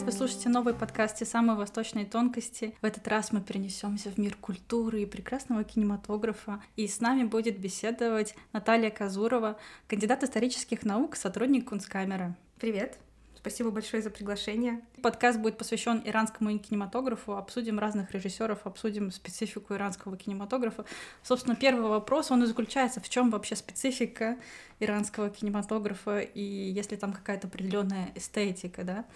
[0.00, 0.12] привет!
[0.12, 2.74] Вы слушаете новый подкаст «Те самые восточные тонкости».
[2.80, 6.62] В этот раз мы перенесемся в мир культуры и прекрасного кинематографа.
[6.76, 9.58] И с нами будет беседовать Наталья Казурова,
[9.88, 12.34] кандидат исторических наук, сотрудник Кунсткамеры.
[12.58, 12.98] Привет!
[13.40, 14.82] Спасибо большое за приглашение.
[15.02, 17.36] Подкаст будет посвящен иранскому кинематографу.
[17.36, 20.84] Обсудим разных режиссеров, обсудим специфику иранского кинематографа.
[21.22, 24.36] Собственно, первый вопрос, он и заключается, в чем вообще специфика
[24.78, 29.06] иранского кинематографа и есть ли там какая-то определенная эстетика, да?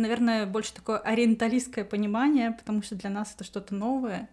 [0.00, 4.30] Наверное, больше такое ориенталистское понимание, потому что для нас это что-то новое,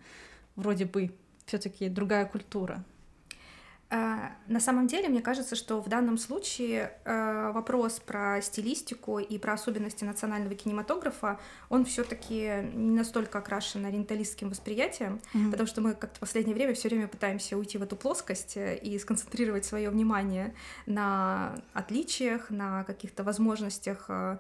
[0.55, 1.11] вроде бы
[1.45, 2.85] все-таки другая культура.
[3.89, 9.37] А, на самом деле, мне кажется, что в данном случае э, вопрос про стилистику и
[9.37, 11.39] про особенности национального кинематографа,
[11.69, 15.51] он все-таки не настолько окрашен ориенталистским восприятием, mm-hmm.
[15.51, 18.77] потому что мы как-то в последнее время все время пытаемся уйти в эту плоскость э,
[18.77, 20.53] и сконцентрировать свое внимание
[20.85, 24.37] на отличиях, на каких-то возможностях э,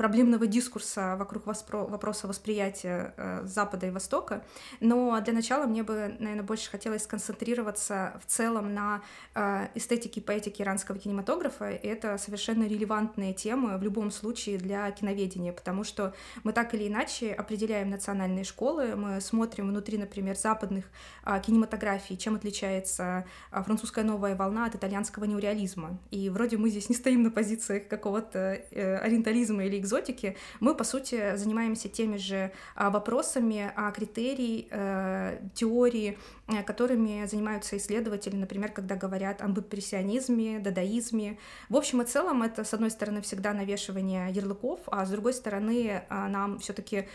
[0.00, 4.42] проблемного дискурса вокруг воспро- вопроса восприятия э, Запада и Востока.
[4.80, 9.02] Но для начала мне бы, наверное, больше хотелось сконцентрироваться в целом на
[9.34, 11.72] э, эстетике и поэтике иранского кинематографа.
[11.72, 16.14] И это совершенно релевантные темы в любом случае для киноведения, потому что
[16.44, 20.86] мы так или иначе определяем национальные школы, мы смотрим внутри, например, западных
[21.26, 25.98] э, кинематографий, чем отличается э, французская новая волна от итальянского неореализма.
[26.10, 30.84] И вроде мы здесь не стоим на позициях какого-то э, ориентализма или экзотики, мы, по
[30.84, 38.72] сути, занимаемся теми же а, вопросами, а, критерий, э, теории, э, которыми занимаются исследователи, например,
[38.72, 41.38] когда говорят об импрессионизме, дадаизме.
[41.68, 46.02] В общем и целом, это, с одной стороны, всегда навешивание ярлыков, а с другой стороны,
[46.08, 47.08] а, нам все таки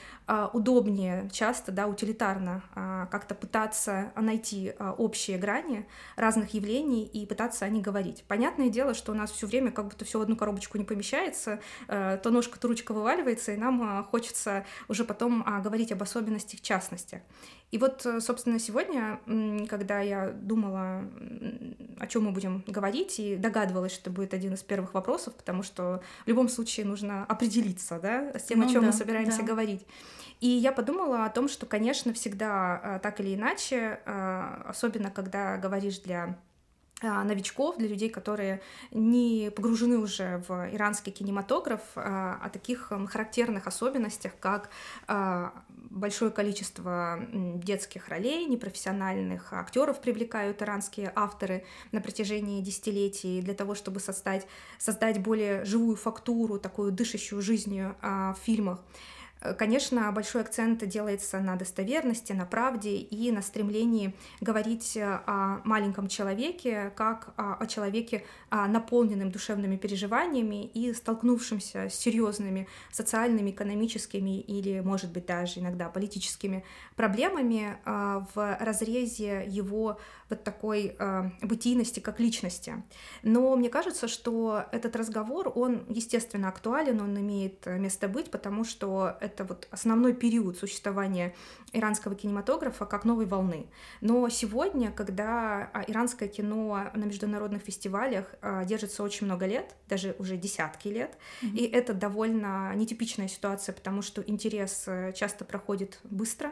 [0.53, 2.63] удобнее, часто, да, утилитарно
[3.11, 8.23] как-то пытаться найти общие грани разных явлений и пытаться о них говорить.
[8.27, 11.59] Понятное дело, что у нас все время как будто все в одну коробочку не помещается,
[11.87, 12.31] э, то
[12.67, 17.21] ручка вываливается, и нам а, хочется уже потом а, говорить об особенностях частности.
[17.71, 19.19] И вот, э, собственно, сегодня,
[19.67, 21.03] когда я думала,
[21.99, 26.01] о чем мы будем говорить, и догадывалась, что будет один из первых вопросов, потому что
[26.25, 29.47] в любом случае нужно определиться да, с тем, ну, о чем да, мы собираемся да.
[29.47, 29.85] говорить.
[30.41, 35.99] И я подумала о том, что, конечно, всегда а, так или иначе, особенно когда говоришь
[35.99, 36.37] для
[37.01, 38.61] новичков, для людей, которые
[38.91, 44.69] не погружены уже в иранский кинематограф, а, о таких характерных особенностях, как
[45.07, 53.75] а, большое количество детских ролей, непрофессиональных актеров привлекают иранские авторы на протяжении десятилетий для того,
[53.75, 54.47] чтобы создать,
[54.77, 58.79] создать более живую фактуру, такую дышащую жизнью в фильмах.
[59.45, 65.61] Э, конечно, большой акцент делается на достоверности, на правде и на стремлении говорить э, о
[65.63, 68.23] маленьком человеке как о человеке,
[68.57, 75.89] а, наполненным душевными переживаниями и столкнувшимся с серьезными социальными, экономическими или, может быть, даже иногда
[75.89, 76.63] политическими
[76.95, 82.81] проблемами а, в разрезе его вот такой а, бытийности как личности.
[83.23, 89.17] Но мне кажется, что этот разговор, он, естественно, актуален, он имеет место быть, потому что
[89.19, 91.35] это вот основной период существования
[91.73, 93.67] иранского кинематографа как новой волны.
[94.01, 98.33] Но сегодня, когда а, иранское кино на международных фестивалях
[98.65, 101.57] держится очень много лет, даже уже десятки лет, mm-hmm.
[101.57, 106.51] и это довольно нетипичная ситуация, потому что интерес э, часто проходит быстро,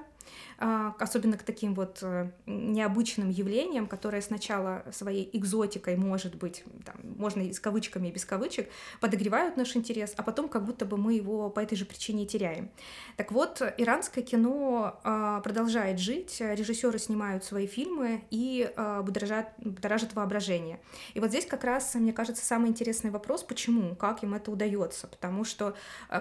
[0.53, 6.96] а, особенно к таким вот э, необычным явлениям, которые сначала своей экзотикой, может быть, там,
[7.18, 8.70] можно и с кавычками, и без кавычек,
[9.00, 12.70] подогревают наш интерес, а потом как будто бы мы его по этой же причине теряем.
[13.18, 20.14] Так вот, иранское кино а, продолжает жить, режиссеры снимают свои фильмы и а, будоражат, будоражат
[20.14, 20.80] воображение.
[21.14, 25.08] И вот здесь как раз, мне кажется, самый интересный вопрос, почему, как им это удается,
[25.08, 25.76] потому что,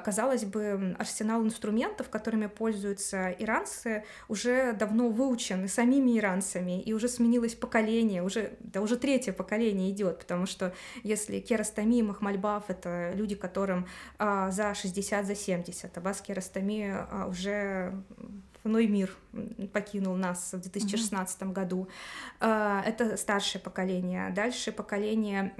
[0.05, 7.55] казалось бы, арсенал инструментов, которыми пользуются иранцы, уже давно выучены самими иранцами, и уже сменилось
[7.55, 10.73] поколение, уже, да уже третье поколение идет, потому что
[11.03, 13.87] если Керастами и Махмальбаф— это люди, которым
[14.19, 17.93] а, за 60, за 70, а Бас Керастами а, уже
[18.65, 19.15] иной мир
[19.73, 21.53] покинул нас в 2016 mm-hmm.
[21.53, 21.89] году.
[22.41, 24.31] А, это старшее поколение.
[24.31, 25.53] Дальше поколение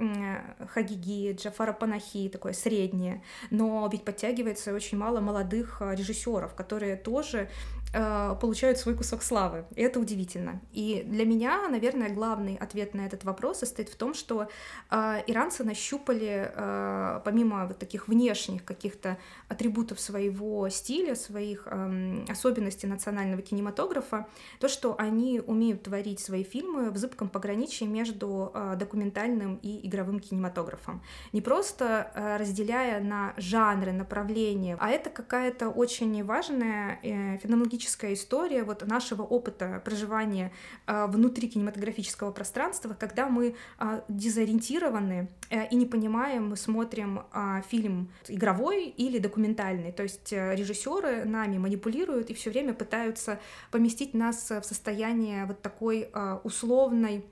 [0.73, 3.23] Хагиги, Джафара Панахи, такое среднее.
[3.49, 7.49] Но ведь подтягивается очень мало молодых режиссеров, которые тоже
[7.93, 9.65] получают свой кусок славы.
[9.75, 10.61] И это удивительно.
[10.71, 14.47] И для меня, наверное, главный ответ на этот вопрос состоит в том, что
[14.89, 19.17] э, иранцы нащупали, э, помимо вот таких внешних каких-то
[19.47, 24.27] атрибутов своего стиля, своих э, особенностей национального кинематографа,
[24.59, 30.19] то, что они умеют творить свои фильмы в зыбком пограничии между э, документальным и игровым
[30.19, 31.01] кинематографом.
[31.31, 37.37] Не просто э, разделяя на жанры, направления, а это какая-то очень важная э,
[37.83, 40.51] феноменологическая история вот нашего опыта проживания
[40.87, 47.61] э, внутри кинематографического пространства, когда мы э, дезориентированы э, и не понимаем, мы смотрим э,
[47.69, 53.39] фильм игровой или документальный, то есть э, режиссеры нами манипулируют и все время пытаются
[53.71, 57.23] поместить нас в состояние вот такой э, условной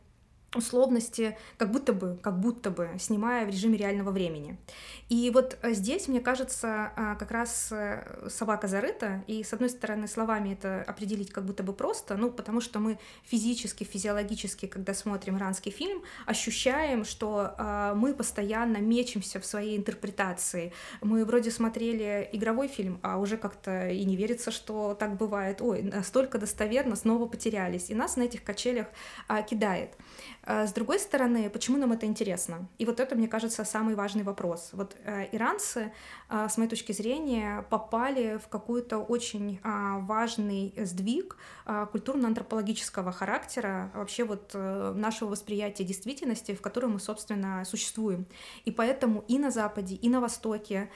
[0.55, 4.57] условности, как будто бы, как будто бы, снимая в режиме реального времени.
[5.07, 9.69] И вот э, здесь, мне кажется, э, как раз э, собака зарыта, и, с одной
[9.69, 14.93] стороны, словами это определить как будто бы просто, ну, потому что мы физически, физиологически, когда
[14.93, 17.55] смотрим иранский фильм, ощущаем, что
[17.95, 20.73] мы постоянно мечемся в своей интерпретации.
[21.01, 25.61] Мы вроде смотрели игровой фильм, а уже как-то и не верится, что так бывает.
[25.61, 27.89] Ой, настолько достоверно, снова потерялись.
[27.89, 28.87] И нас на этих качелях
[29.49, 29.95] кидает.
[30.43, 32.67] А с другой стороны, почему нам это интересно?
[32.79, 34.69] И вот это, мне кажется, самый важный вопрос.
[34.73, 35.91] Вот э, иранцы,
[36.29, 41.37] э, с моей точки зрения, попали в какой-то очень э, важный сдвиг
[41.91, 48.25] культурно-антропологического характера, вообще вот э, нашего восприятия действительности, в которой мы, собственно, существуем.
[48.65, 50.89] И поэтому и на Западе, и на Востоке,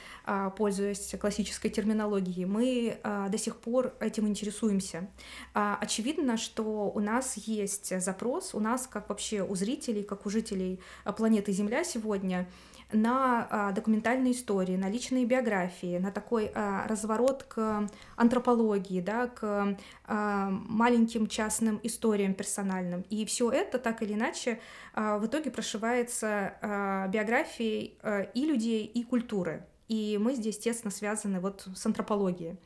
[0.58, 5.08] пользуясь классической терминологией, мы до сих пор этим интересуемся.
[5.54, 10.30] Очевидно, что у нас есть запрос, у нас как вообще вообще у зрителей, как у
[10.30, 12.48] жителей а, планеты Земля сегодня,
[12.94, 19.78] на а, документальные истории, на личные биографии, на такой а, разворот к антропологии, да, к
[20.06, 23.04] а, маленьким частным историям персональным.
[23.10, 24.60] И все это так или иначе
[24.96, 29.66] в итоге прошивается биографией а, и людей, и культуры.
[29.88, 32.58] И мы здесь тесно связаны вот с антропологией.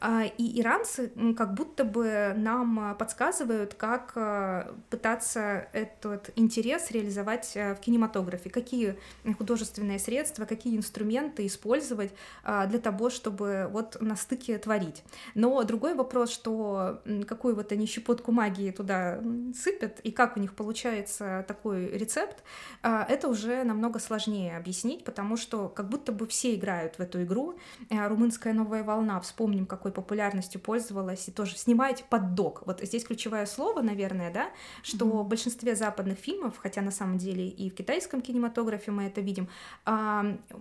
[0.00, 7.52] А, и иранцы как будто бы нам а, подсказывают, как а, пытаться этот интерес реализовать
[7.54, 8.96] в кинематографе, какие
[9.36, 12.12] художественные средства, какие инструменты использовать
[12.44, 15.02] для того, чтобы вот на стыке творить.
[15.34, 19.20] Но другой вопрос, что какую вот они щепотку магии туда
[19.54, 22.42] сыпят, и как у них получается такой рецепт,
[22.82, 27.58] это уже намного сложнее объяснить, потому что как будто бы все играют в эту игру.
[27.90, 32.62] Румынская новая волна, вспомним, какой такой популярностью пользовалась, и тоже снимаете под док.
[32.66, 34.50] Вот здесь ключевое слово, наверное, да,
[34.82, 35.22] что mm-hmm.
[35.22, 39.48] в большинстве западных фильмов, хотя на самом деле и в китайском кинематографе мы это видим,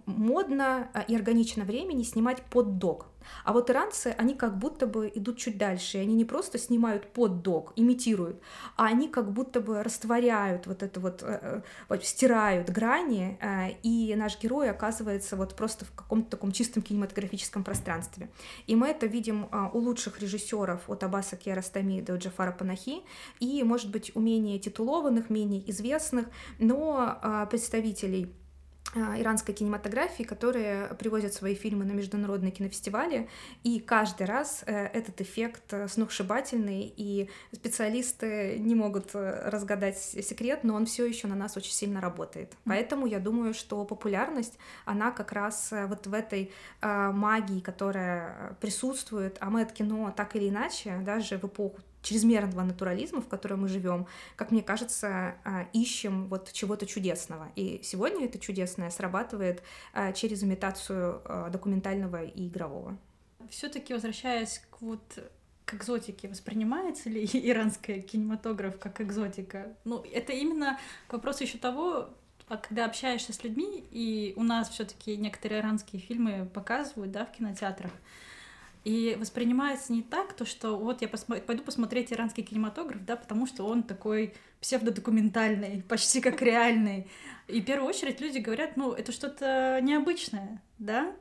[0.05, 3.07] модно и органично времени снимать под док.
[3.43, 7.11] А вот иранцы, они как будто бы идут чуть дальше, и они не просто снимают
[7.13, 8.41] под дог, имитируют,
[8.75, 14.13] а они как будто бы растворяют вот это вот, э, вот стирают грани, э, и
[14.15, 18.29] наш герой оказывается вот просто в каком-то таком чистом кинематографическом пространстве.
[18.67, 23.03] И мы это видим э, у лучших режиссеров от Аббаса Киаростами до Джафара Панахи,
[23.39, 26.27] и, может быть, у менее титулованных, менее известных,
[26.59, 28.33] но представителей
[29.19, 33.29] иранской кинематографии, которые привозят свои фильмы на международные кинофестивали,
[33.63, 40.63] и каждый раз э, этот эффект э, сногсшибательный, и специалисты не могут э, разгадать секрет,
[40.63, 42.53] но он все еще на нас очень сильно работает.
[42.65, 46.51] Поэтому я думаю, что популярность, она как раз вот в этой
[46.81, 53.21] магии, которая присутствует, а мы от кино так или иначе, даже в эпоху чрезмерного натурализма,
[53.21, 57.51] в котором мы живем, как мне кажется, а, ищем вот чего-то чудесного.
[57.55, 59.61] И сегодня это чудесное срабатывает
[59.93, 62.97] а, через имитацию а, документального и игрового.
[63.49, 65.01] Все-таки возвращаясь к вот
[65.65, 69.75] к экзотике, воспринимается ли иранский кинематограф как экзотика?
[69.83, 72.09] Ну, это именно к вопросу еще того,
[72.47, 77.91] когда общаешься с людьми, и у нас все-таки некоторые иранские фильмы показывают, да, в кинотеатрах,
[78.87, 81.35] и воспринимается не так, то что вот я посмо...
[81.41, 87.07] пойду посмотреть иранский кинематограф, да, потому что он такой псевдодокументальный, почти как реальный.
[87.49, 91.13] И в первую очередь люди говорят, ну, это что-то необычное, да,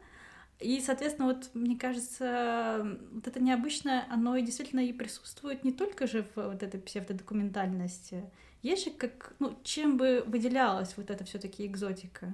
[0.61, 6.07] и, соответственно, вот мне кажется, вот это необычное, оно и действительно и присутствует не только
[6.07, 8.31] же в вот этой псевдодокументальности.
[8.63, 12.33] Есть же как, ну, чем бы выделялась вот эта все таки экзотика?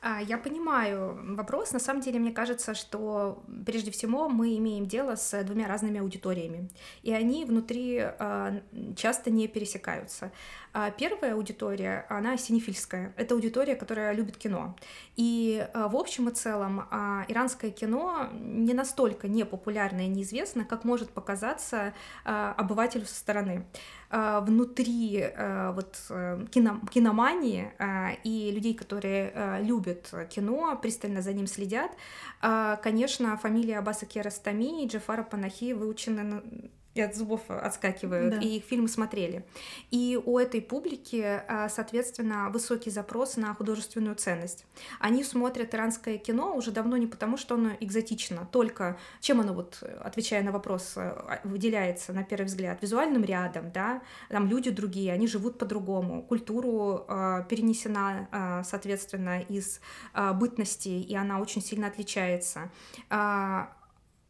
[0.00, 1.72] А, я понимаю вопрос.
[1.72, 6.70] На самом деле, мне кажется, что прежде всего мы имеем дело с двумя разными аудиториями,
[7.02, 8.60] и они внутри а,
[8.96, 10.30] часто не пересекаются.
[10.72, 13.12] А первая аудитория, она синефильская.
[13.16, 14.76] Это аудитория, которая любит кино.
[15.16, 16.80] И в общем и целом
[17.28, 21.94] иранское кино не настолько непопулярно и неизвестно, как может показаться
[22.24, 23.66] обывателю со стороны.
[24.10, 25.26] Внутри
[25.74, 27.72] вот э, кино, киномании
[28.24, 31.90] и людей, которые любят кино, пристально за ним следят,
[32.82, 36.42] конечно, фамилия Аббаса Керастами и Джафара Панахи выучены
[36.98, 38.40] и от зубов отскакивают, да.
[38.40, 39.44] и их фильмы смотрели.
[39.90, 44.66] И у этой публики, а, соответственно, высокий запрос на художественную ценность.
[44.98, 49.82] Они смотрят иранское кино уже давно не потому, что оно экзотично, только чем оно, вот,
[50.00, 55.26] отвечая на вопрос, а, выделяется на первый взгляд, визуальным рядом, да, там люди другие, они
[55.26, 59.80] живут по-другому, культуру э, перенесена, э, соответственно, из
[60.14, 62.70] э, бытности, и она очень сильно отличается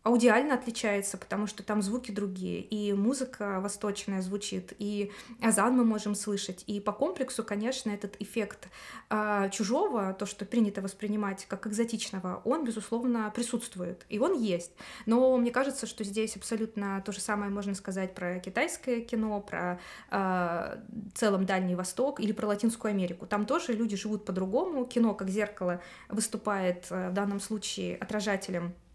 [0.09, 5.13] аудиально отличается, потому что там звуки другие, и музыка восточная звучит, и
[5.43, 8.69] азан мы можем слышать, и по комплексу, конечно, этот эффект
[9.11, 14.73] э, чужого, то, что принято воспринимать как экзотичного, он, безусловно, присутствует, и он есть.
[15.05, 19.79] Но мне кажется, что здесь абсолютно то же самое можно сказать про китайское кино, про
[20.11, 20.81] э,
[21.15, 23.27] целом Дальний Восток или про Латинскую Америку.
[23.27, 28.88] Там тоже люди живут по-другому, кино как зеркало выступает э, в данном случае отражателем а,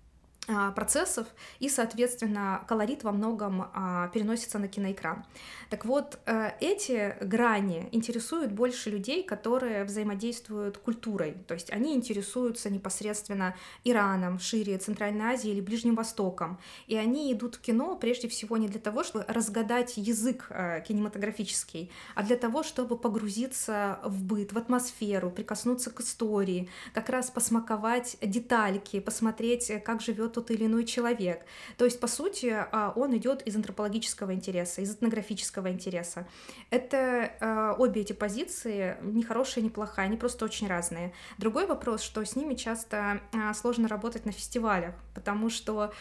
[0.76, 1.28] процессов,
[1.60, 5.26] и, соответственно, колорит во многом а, переносится на киноэкран.
[5.70, 12.70] Так вот, э, эти грани интересуют больше людей, которые взаимодействуют культурой, то есть они интересуются
[12.70, 18.58] непосредственно Ираном, шире Центральной Азией или Ближним Востоком, и они идут в кино прежде всего
[18.58, 24.54] не для того, чтобы разгадать язык э, кинематографический, а для того, чтобы погрузиться в быт,
[24.54, 30.86] в атмосферу, прикоснуться к истории, как раз посмаковать детальки, посмотреть, как живет тот или иной
[30.86, 31.46] человек.
[31.78, 36.28] То есть, по сути, а, он идет из антропологического интереса, из этнографического интереса.
[36.70, 41.14] Это а, обе эти позиции не хорошая, не плохая, они просто очень разные.
[41.38, 45.94] Другой вопрос, что с ними часто а, сложно работать на фестивалях, потому что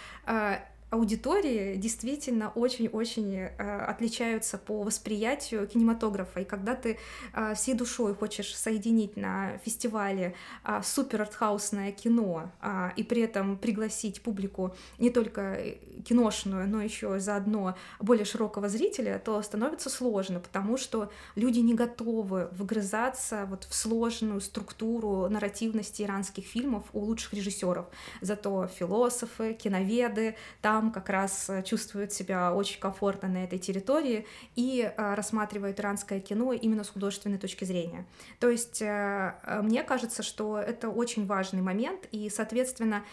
[0.92, 3.48] аудитории действительно очень-очень э,
[3.88, 6.40] отличаются по восприятию кинематографа.
[6.40, 6.98] И когда ты
[7.32, 10.34] э, всей душой хочешь соединить на фестивале
[10.64, 15.56] э, супер артхаусное кино э, и при этом пригласить публику не только
[16.02, 22.48] киношную, но еще заодно более широкого зрителя, то становится сложно, потому что люди не готовы
[22.52, 27.86] вгрызаться вот в сложную структуру нарративности иранских фильмов у лучших режиссеров.
[28.20, 34.82] Зато философы, киноведы там как раз э, чувствуют себя очень комфортно на этой территории и
[34.82, 38.06] э, рассматривают иранское кино именно с художественной точки зрения.
[38.40, 43.04] То есть э, мне кажется, что это очень важный момент, и, соответственно,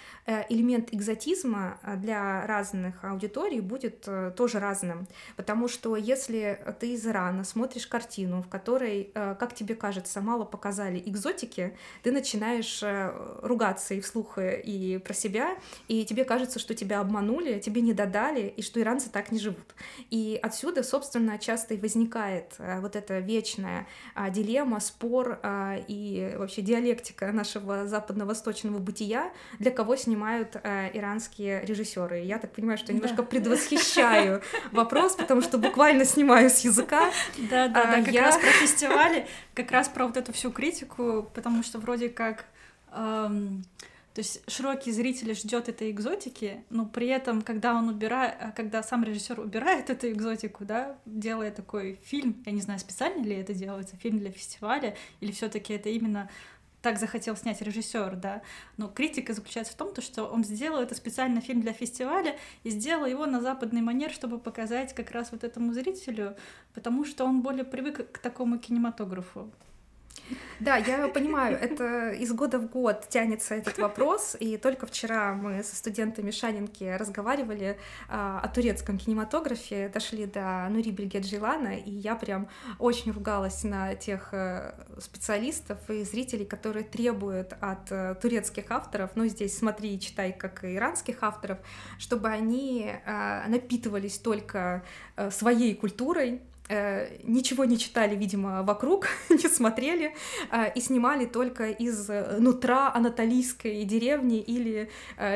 [0.49, 7.87] элемент экзотизма для разных аудиторий будет тоже разным, потому что если ты из Ирана смотришь
[7.87, 12.83] картину, в которой, как тебе кажется, мало показали экзотики, ты начинаешь
[13.41, 15.57] ругаться и вслух, и про себя,
[15.87, 19.75] и тебе кажется, что тебя обманули, тебе не додали, и что иранцы так не живут.
[20.09, 26.35] И отсюда, собственно, часто и возникает э, вот эта вечная а, дилемма, спор а, и
[26.37, 32.19] вообще диалектика нашего западно-восточного бытия, для кого снимают иранские режиссеры.
[32.19, 33.23] Я так понимаю, что я немножко да.
[33.23, 37.11] предвосхищаю вопрос, потому что буквально снимаю с языка.
[37.37, 41.63] Да, да, да, как раз про фестивали, как раз про вот эту всю критику, потому
[41.63, 42.45] что вроде как
[44.19, 48.81] то есть широкий зритель ждет этой экзотики, но при этом, когда он убирает, а когда
[48.81, 53.53] сам режиссер убирает эту экзотику, да, делая такой фильм, я не знаю, специально ли это
[53.53, 56.29] делается, фильм для фестиваля, или все-таки это именно
[56.81, 58.41] так захотел снять режиссер, да.
[58.77, 62.69] Но критика заключается в том, то, что он сделал это специально фильм для фестиваля и
[62.69, 66.35] сделал его на западный манер, чтобы показать как раз вот этому зрителю,
[66.73, 69.51] потому что он более привык к такому кинематографу.
[70.59, 75.63] Да, я понимаю, это из года в год тянется этот вопрос, и только вчера мы
[75.63, 77.77] со студентами Шанинки разговаривали
[78.09, 84.29] а, о турецком кинематографе, дошли до Нури Бельгеджилана, и я прям очень ругалась на тех
[84.33, 90.33] э, специалистов и зрителей, которые требуют от э, турецких авторов, ну здесь смотри и читай,
[90.33, 91.59] как и иранских авторов,
[91.97, 94.83] чтобы они а, напитывались только
[95.15, 96.41] э, своей культурой,
[97.23, 100.15] ничего не читали, видимо, вокруг, не смотрели,
[100.51, 104.89] э, и снимали только из э, нутра анатолийской деревни или,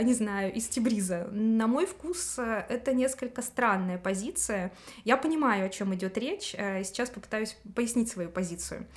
[0.04, 1.28] не знаю, из Тибриза.
[1.32, 4.72] На мой вкус, это несколько странная позиция.
[5.04, 8.88] Я понимаю, о чем идет речь, сейчас попытаюсь пояснить свою позицию.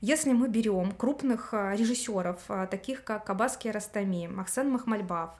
[0.00, 5.30] Если мы берем крупных режиссеров, таких как Абаски Растами, Максен Махмальбав,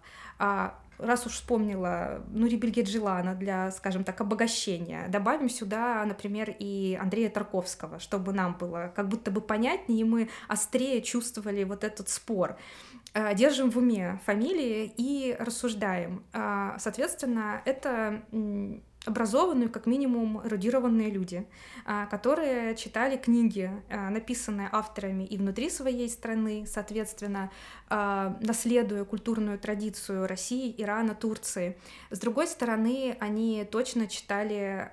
[1.02, 7.99] раз уж вспомнила Нури Бельгеджилана для, скажем так, обогащения, добавим сюда, например, и Андрея Тарковского,
[7.99, 12.56] чтобы нам было как будто бы понятнее, и мы острее чувствовали вот этот спор.
[13.14, 16.25] Э, держим в уме фамилии и рассуждаем.
[16.32, 18.23] А, соответственно, это
[19.04, 21.47] образованные, как минимум, эрудированные люди,
[21.85, 27.50] а, которые читали книги, а, написанные авторами и внутри своей страны, соответственно,
[27.90, 31.76] наследуя культурную традицию России, Ирана, Турции.
[32.11, 34.90] С другой стороны, они точно читали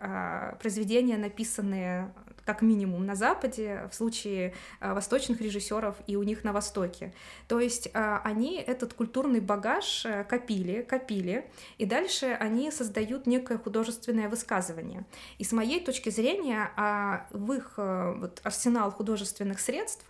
[0.59, 2.13] произведения, написанные
[2.49, 7.13] как минимум на Западе, в случае э, восточных режиссеров и у них на Востоке.
[7.47, 13.59] То есть э, они этот культурный багаж э, копили, копили, и дальше они создают некое
[13.59, 15.05] художественное высказывание.
[15.37, 20.05] И с моей точки зрения, а, в их вот, арсенал художественных средств,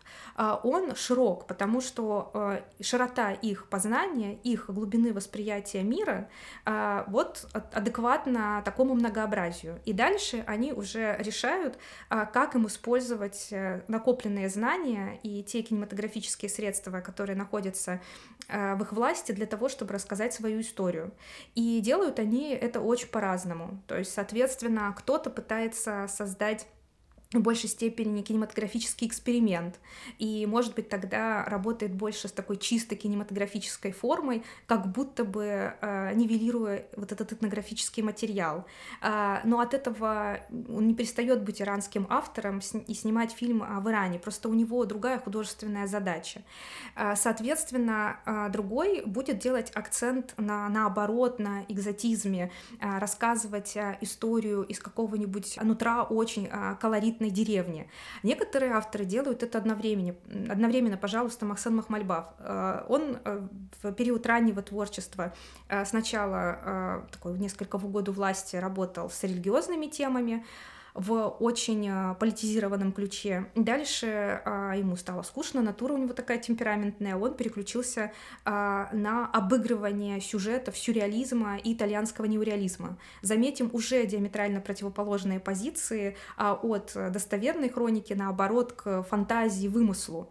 [0.64, 2.32] он широк, потому что
[2.80, 6.30] широта их познания, их глубины восприятия мира
[7.08, 9.80] вот адекватна такому многообразию.
[9.86, 11.78] И дальше они уже решают,
[12.32, 18.02] как им использовать э, накопленные знания и те кинематографические средства, которые находятся
[18.48, 21.12] э, в их власти для того, чтобы рассказать свою историю.
[21.56, 23.82] И делают они это очень по-разному.
[23.88, 26.68] То есть, соответственно, кто-то пытается создать
[27.32, 29.80] в большей степени кинематографический эксперимент.
[30.18, 36.14] И, может быть, тогда работает больше с такой чисто кинематографической формой, как будто бы э,
[36.16, 38.66] нивелируя вот этот этнографический материал.
[39.04, 44.18] Э, но от этого он не перестает быть иранским автором и снимать фильм в Иране.
[44.18, 46.42] Просто у него другая художественная задача.
[46.96, 54.64] Э, соответственно, э, другой будет делать акцент на наоборот, на экзотизме, э, рассказывать э, историю
[54.64, 57.88] из какого-нибудь нутра очень э, колоритного колоритной деревне.
[58.24, 60.16] Некоторые авторы делают это одновременно.
[60.50, 62.26] Одновременно, пожалуйста, Максан Махмальбав.
[62.40, 63.48] Э, он э,
[63.84, 65.34] в период раннего творчества
[65.70, 70.44] э, сначала такой несколько в году власти работал с религиозными темами,
[71.00, 73.46] в очень а, политизированном ключе.
[73.56, 78.12] Дальше а, ему стало скучно, натура у него такая темпераментная, он переключился
[78.44, 82.98] а, на обыгрывание сюжетов сюрреализма и итальянского неореализма.
[83.22, 90.30] Заметим, уже диаметрально противоположные позиции от достоверной хроники, наоборот, к фантазии, вымыслу.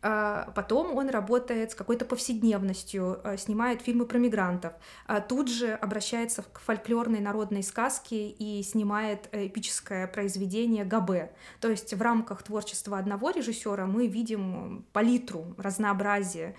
[0.00, 4.74] А, потом он работает с какой-то повседневностью, а, снимает фильмы про мигрантов,
[5.06, 11.32] а тут же обращается к фольклорной народной сказке и снимает эпическое произведение Габе.
[11.60, 16.54] То есть в рамках творчества одного режиссера мы видим палитру, разнообразие.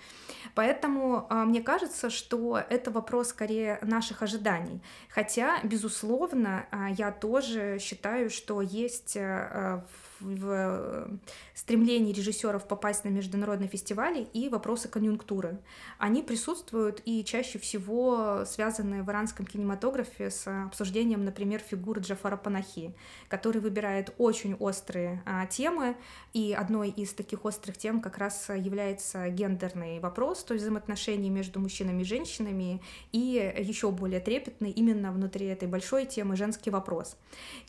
[0.54, 4.82] Поэтому мне кажется, что это вопрос скорее наших ожиданий.
[5.08, 11.08] Хотя, безусловно, я тоже считаю, что есть в в э,
[11.54, 15.58] стремлении режиссеров попасть на международные фестивали и вопросы конъюнктуры.
[15.98, 22.94] Они присутствуют и чаще всего связаны в иранском кинематографе с обсуждением, например, фигуры Джафара Панахи,
[23.28, 25.96] который выбирает очень острые а, темы,
[26.32, 31.60] и одной из таких острых тем как раз является гендерный вопрос, то есть взаимоотношения между
[31.60, 37.16] мужчинами и женщинами, и еще более трепетный именно внутри этой большой темы женский вопрос.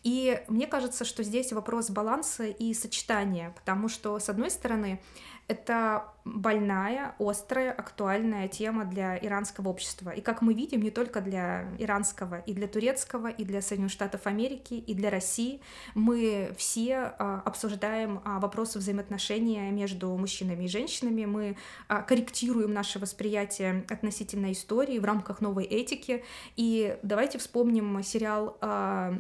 [0.04, 5.00] И мне кажется, что здесь вопрос баланса баланса и сочетания, потому что, с одной стороны,
[5.48, 10.12] это больная, острая, актуальная тема для иранского общества.
[10.12, 14.28] И как мы видим, не только для иранского, и для турецкого, и для Соединенных Штатов
[14.28, 15.60] Америки, и для России,
[15.94, 21.58] мы все а, обсуждаем а, вопросы взаимоотношения между мужчинами и женщинами, мы
[21.90, 26.24] а, корректируем наше восприятие относительно истории в рамках новой этики.
[26.56, 28.58] И давайте вспомним сериал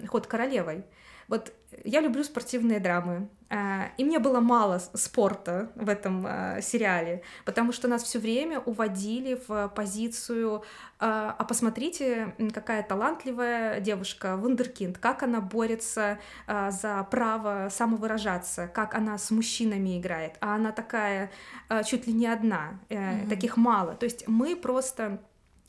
[0.07, 0.85] «Ход королевой».
[1.27, 1.53] Вот
[1.83, 7.73] я люблю спортивные драмы, а, и мне было мало спорта в этом а, сериале, потому
[7.73, 10.63] что нас все время уводили в позицию,
[10.99, 19.17] а, а посмотрите, какая талантливая девушка, вундеркинд, как она борется за право самовыражаться, как она
[19.17, 21.31] с мужчинами играет, а она такая
[21.85, 23.29] чуть ли не одна, mm-hmm.
[23.29, 23.95] таких мало.
[23.95, 25.19] То есть мы просто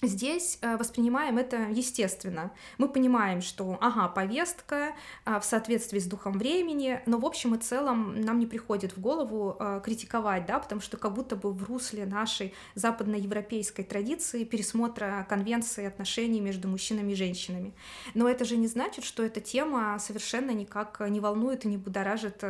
[0.05, 2.51] Здесь э, воспринимаем это естественно.
[2.77, 7.59] Мы понимаем, что, ага, повестка э, в соответствии с духом времени, но в общем и
[7.59, 11.63] целом нам не приходит в голову э, критиковать, да, потому что как будто бы в
[11.63, 17.73] русле нашей западноевропейской традиции пересмотра конвенции отношений между мужчинами и женщинами.
[18.15, 22.43] Но это же не значит, что эта тема совершенно никак не волнует и не будоражит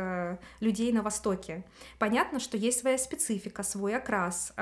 [0.59, 1.63] людей на Востоке.
[1.99, 4.53] Понятно, что есть своя специфика, свой окрас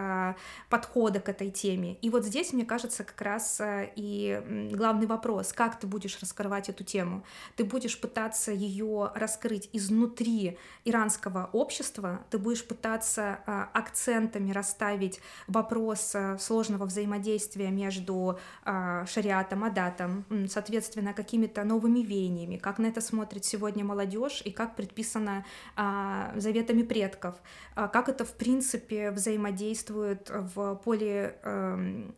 [0.69, 1.95] подхода к этой теме.
[2.01, 4.41] И вот здесь, мне кажется, кажется, как раз э, и
[4.71, 7.23] главный вопрос, как ты будешь раскрывать эту тему.
[7.55, 16.15] Ты будешь пытаться ее раскрыть изнутри иранского общества, ты будешь пытаться э, акцентами расставить вопрос
[16.15, 18.39] э, сложного взаимодействия между
[19.05, 25.45] шариатом, адатом, соответственно, какими-то новыми веяниями, как на это смотрит сегодня молодежь и как предписано
[26.35, 27.35] заветами предков,
[27.75, 32.13] как это в принципе взаимодействует в поле эм,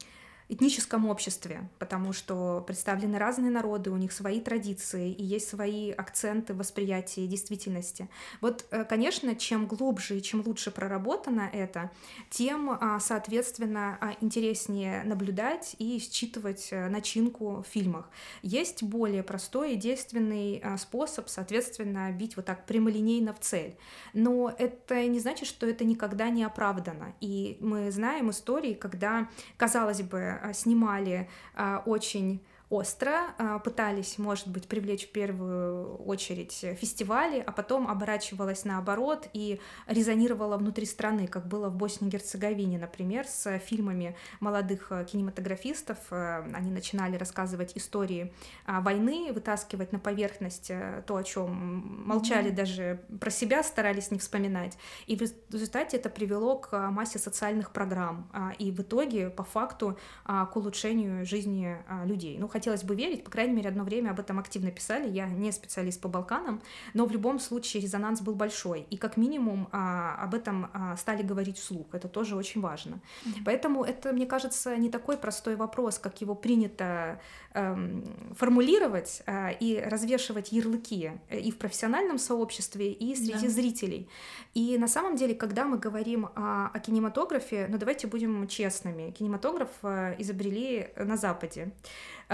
[0.54, 6.54] этническом обществе, потому что представлены разные народы, у них свои традиции и есть свои акценты
[6.54, 8.10] восприятия действительности.
[8.42, 11.92] Вот, э, конечно, чем глубже и чем лучше проработано это,
[12.30, 18.10] тем, а, соответственно, а, интереснее наблюдать и считывать э, начинку в фильмах.
[18.42, 23.76] Есть более простой и действенный а, способ, соответственно, бить вот так прямолинейно в цель.
[24.14, 27.14] Но это не значит, что это никогда не оправдано.
[27.22, 32.42] И мы знаем истории, когда, казалось бы, снимали а, очень
[32.74, 39.60] остро, а, пытались, может быть, привлечь в первую очередь фестивали, а потом оборачивалась наоборот и
[39.88, 45.98] резонировала внутри страны, как было в Боснии и Герцеговине, например, с фильмами молодых э, кинематографистов.
[46.12, 48.34] Э, они начинали рассказывать истории
[48.66, 52.56] а, войны, вытаскивать на поверхность э, то, о чем молчали mm-hmm.
[52.56, 54.78] даже про себя, старались не вспоминать.
[55.08, 59.98] И в результате это привело к массе социальных программ а, и в итоге, по факту,
[60.26, 62.38] к улучшению жизни людей.
[62.38, 65.28] Ну, хотя хотелось бы верить, по крайней мере, одно время об этом активно писали, я
[65.28, 66.62] не специалист по Балканам,
[66.94, 71.24] но в любом случае резонанс был большой, и как минимум а, об этом а, стали
[71.24, 73.02] говорить вслух, это тоже очень важно.
[73.26, 73.42] Mm-hmm.
[73.44, 77.20] Поэтому это, мне кажется, не такой простой вопрос, как его принято
[77.54, 83.50] эм, формулировать а, и развешивать ярлыки э, и в профессиональном сообществе, и среди да.
[83.50, 84.08] зрителей.
[84.54, 89.70] И на самом деле, когда мы говорим о, о кинематографе, ну давайте будем честными, кинематограф
[89.84, 91.74] э, изобрели на Западе.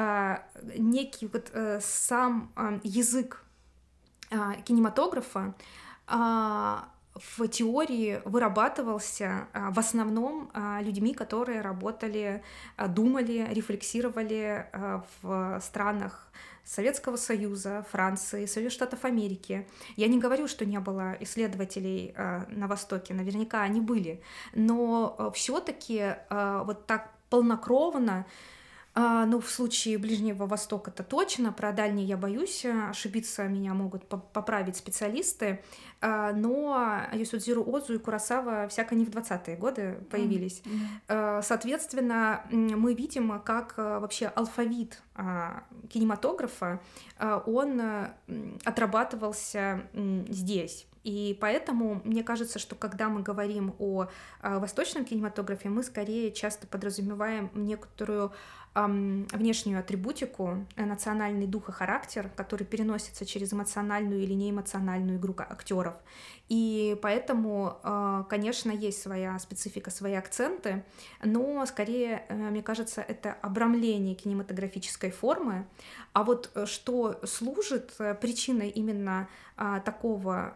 [0.01, 0.45] А,
[0.77, 3.43] некий вот э, сам а, язык
[4.31, 5.53] а, кинематографа
[6.07, 12.43] в теории вырабатывался в основном людьми, которые работали,
[12.87, 14.65] думали, рефлексировали
[15.21, 16.31] в странах
[16.63, 19.67] Советского Союза, Франции, Союз Штатов Америки.
[19.97, 22.15] Я не говорю, что не было исследователей
[22.47, 24.23] на Востоке, наверняка они были,
[24.55, 28.25] но все-таки вот так полнокровно
[29.01, 34.05] а, ну, в случае Ближнего Востока это точно, про дальний я боюсь, ошибиться меня могут
[34.05, 35.63] поправить специалисты,
[36.01, 40.61] но Юсудзиру Озу и Курасава всяко не в 20-е годы появились.
[40.63, 41.41] Mm-hmm.
[41.43, 46.79] Соответственно, мы видим, как э, вообще алфавит а, кинематографа,
[47.45, 48.13] он э,
[48.63, 49.81] отрабатывался
[50.29, 50.87] здесь.
[51.03, 54.07] И поэтому мне кажется, что когда мы говорим о,
[54.41, 58.31] о восточном кинематографе, мы скорее часто подразумеваем некоторую
[58.75, 65.33] внешнюю атрибутику, э, национальный дух и характер, который переносится через эмоциональную или неэмоциональную игру
[65.89, 65.95] актеров.
[66.49, 70.83] И поэтому, э, конечно, есть своя специфика, свои акценты,
[71.23, 75.67] но скорее, э, мне кажется, это обрамление кинематографической формы.
[76.13, 79.27] А вот что служит причиной именно
[79.85, 80.55] такого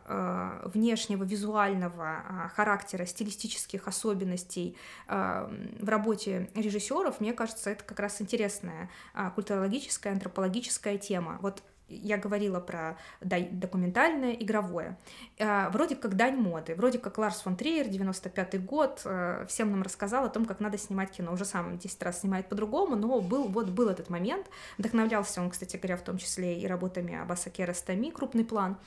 [0.74, 8.90] внешнего визуального характера, стилистических особенностей в работе режиссеров, мне кажется, это как раз интересная
[9.36, 11.38] культурологическая, антропологическая тема.
[11.42, 14.98] Вот я говорила про документальное, игровое.
[15.40, 19.82] А, вроде как дань моды, вроде как Ларс фон Триер, 95-й год, э, всем нам
[19.82, 21.34] рассказал о том, как надо снимать кино.
[21.34, 24.48] Уже сам 10 раз снимает по-другому, но был, вот был этот момент.
[24.78, 28.78] Вдохновлялся он, кстати говоря, в том числе и работами Аббаса Керастами, крупный план.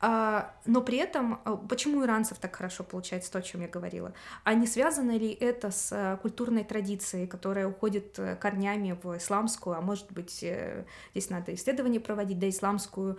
[0.00, 4.12] А, но при этом, э, почему иранцев так хорошо получается то, о чем я говорила?
[4.44, 9.80] А не связано ли это с э, культурной традицией, которая уходит корнями в исламскую, а
[9.80, 10.44] может быть,
[11.10, 13.18] здесь надо исследования проводить, да исламскую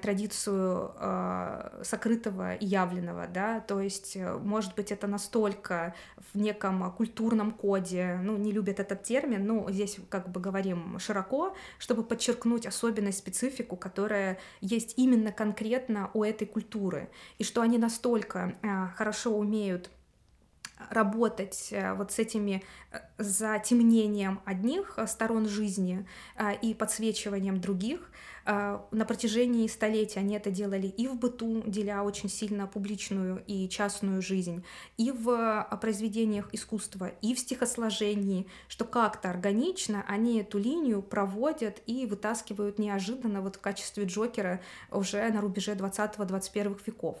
[0.00, 5.94] традицию э, сокрытого и явленного, да, то есть, э, может быть, это настолько
[6.32, 11.56] в неком культурном коде, ну, не любят этот термин, ну, здесь как бы говорим широко,
[11.78, 18.54] чтобы подчеркнуть особенность, специфику, которая есть именно конкретно у этой культуры, и что они настолько
[18.62, 19.90] э, хорошо умеют
[20.90, 26.06] работать э, вот с этими э, затемнением одних э, сторон жизни
[26.62, 28.10] и подсвечиванием других.
[28.46, 34.22] На протяжении столетий они это делали и в быту, деля очень сильно публичную и частную
[34.22, 34.64] жизнь,
[34.96, 42.06] и в произведениях искусства, и в стихосложении, что как-то органично они эту линию проводят и
[42.06, 47.18] вытаскивают неожиданно вот в качестве Джокера уже на рубеже 20-21 веков.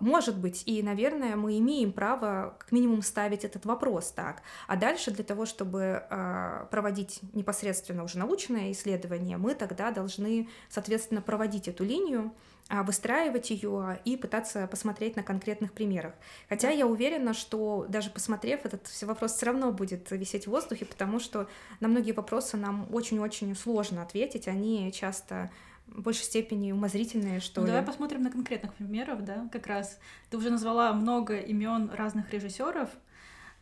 [0.00, 4.42] Может быть, и, наверное, мы имеем право как минимум ставить этот вопрос так.
[4.66, 11.20] А дальше для того, чтобы э, проводить непосредственно уже научное исследование, мы тогда должны, соответственно,
[11.22, 12.32] проводить эту линию,
[12.68, 16.14] а, выстраивать ее и пытаться посмотреть на конкретных примерах.
[16.48, 21.18] Хотя я уверена, что даже посмотрев этот вопрос все равно будет висеть в воздухе, потому
[21.18, 21.48] что
[21.80, 25.50] на многие вопросы нам очень-очень сложно ответить, они часто
[25.94, 27.72] в большей степени умозрительные, что ну, ли.
[27.72, 29.98] Давай посмотрим на конкретных примеров, да, как раз.
[30.30, 32.90] Ты уже назвала много имен разных режиссеров,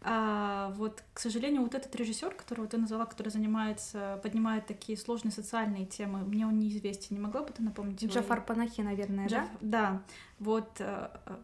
[0.02, 5.32] а вот, к сожалению, вот этот режиссер, которого ты назвала, который занимается, поднимает такие сложные
[5.32, 7.16] социальные темы, мне он неизвестен.
[7.16, 8.02] Не могла бы ты напомнить?
[8.02, 9.48] Джафар Панахи, наверное, Джаф...
[9.60, 9.90] да?
[9.90, 10.02] Да.
[10.38, 11.36] Вот, э, э,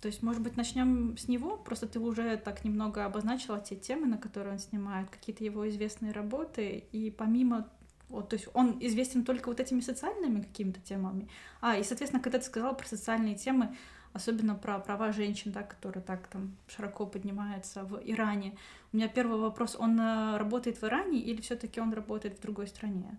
[0.00, 1.56] то есть, может быть, начнем с него?
[1.56, 6.12] Просто ты уже так немного обозначила те темы, на которые он снимает, какие-то его известные
[6.12, 7.66] работы, и помимо
[8.08, 11.28] вот, то есть он известен только вот этими социальными какими-то темами.
[11.60, 13.74] А, и, соответственно, когда ты сказала про социальные темы,
[14.12, 18.56] особенно про права женщин, да, которые так там широко поднимаются в Иране.
[18.92, 22.42] У меня первый вопрос, он э, работает в Иране или все таки он работает в
[22.42, 23.18] другой стране?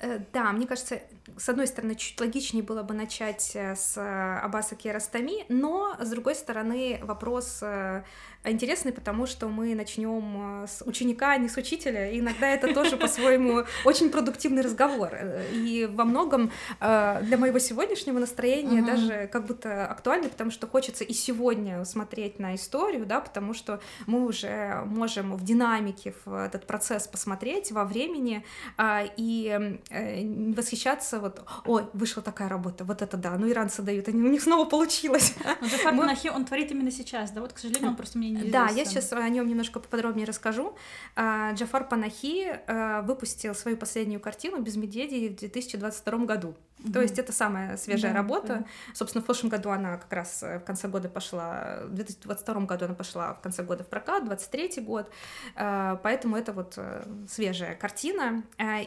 [0.00, 1.00] Э, да, мне кажется,
[1.36, 3.98] с одной стороны, чуть логичнее было бы начать э, с
[4.44, 7.62] Аббаса Киаростами, но, с другой стороны, вопрос
[8.44, 12.96] интересный, потому что мы начнем с ученика, а не с учителя, и иногда это тоже
[12.96, 15.12] по-своему очень продуктивный разговор.
[15.52, 21.12] И во многом для моего сегодняшнего настроения даже как будто актуально, потому что хочется и
[21.12, 27.08] сегодня смотреть на историю, да, потому что мы уже можем в динамике в этот процесс
[27.08, 28.44] посмотреть во времени
[28.78, 34.08] и Э, не восхищаться вот, ой, вышла такая работа, вот это да, ну иранцы дают,
[34.08, 35.34] они, у них снова получилось.
[35.60, 36.00] Но Джафар Мы...
[36.00, 38.84] Панахи, он творит именно сейчас, да, вот, к сожалению, он просто мне не Да, я
[38.84, 40.76] сейчас о нем немножко поподробнее расскажу.
[41.16, 46.54] А, Джафар Панахи э, выпустил свою последнюю картину «Без медведей» в 2022 году.
[46.78, 46.92] Mm-hmm.
[46.92, 48.46] То есть это самая свежая да, работа.
[48.46, 48.64] Да.
[48.94, 52.84] Собственно, в прошлом году она как раз э, в конце года пошла, в 2022 году
[52.84, 55.10] она пошла в конце года в прокат, 23 год.
[55.56, 58.44] Э, поэтому это вот э, свежая картина.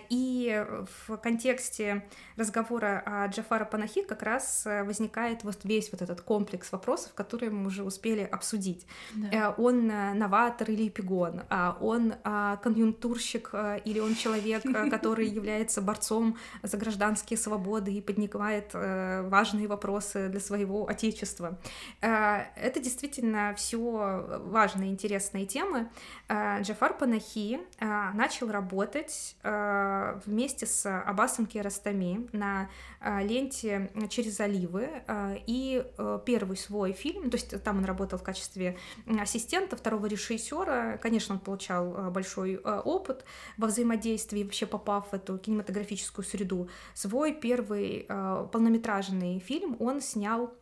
[0.09, 0.65] И
[1.07, 7.13] в контексте разговора о Джафара Панахи как раз возникает вот весь вот этот комплекс вопросов,
[7.13, 8.85] которые мы уже успели обсудить.
[9.13, 9.53] Да.
[9.57, 13.51] Он новатор или эпигон, а он конъюнктурщик
[13.85, 20.39] или он человек, который является борцом за гражданские свободы, и поднимает э, важные вопросы для
[20.39, 21.57] своего отечества.
[22.01, 25.89] Э, это действительно все важные, интересные темы.
[26.27, 34.37] Э, Джафар Панахи э, начал работать э, вместе с Аббасом Керастами на э, ленте «Через
[34.37, 38.77] заливы», э, и э, первый свой фильм, то есть там он работал в качестве
[39.19, 43.25] ассистента второго режиссера, конечно, он получал э, большой э, опыт
[43.57, 46.69] во взаимодействии, вообще попав в эту кинематографическую среду.
[46.93, 50.60] Свой первый э, полнометражный фильм он снял э,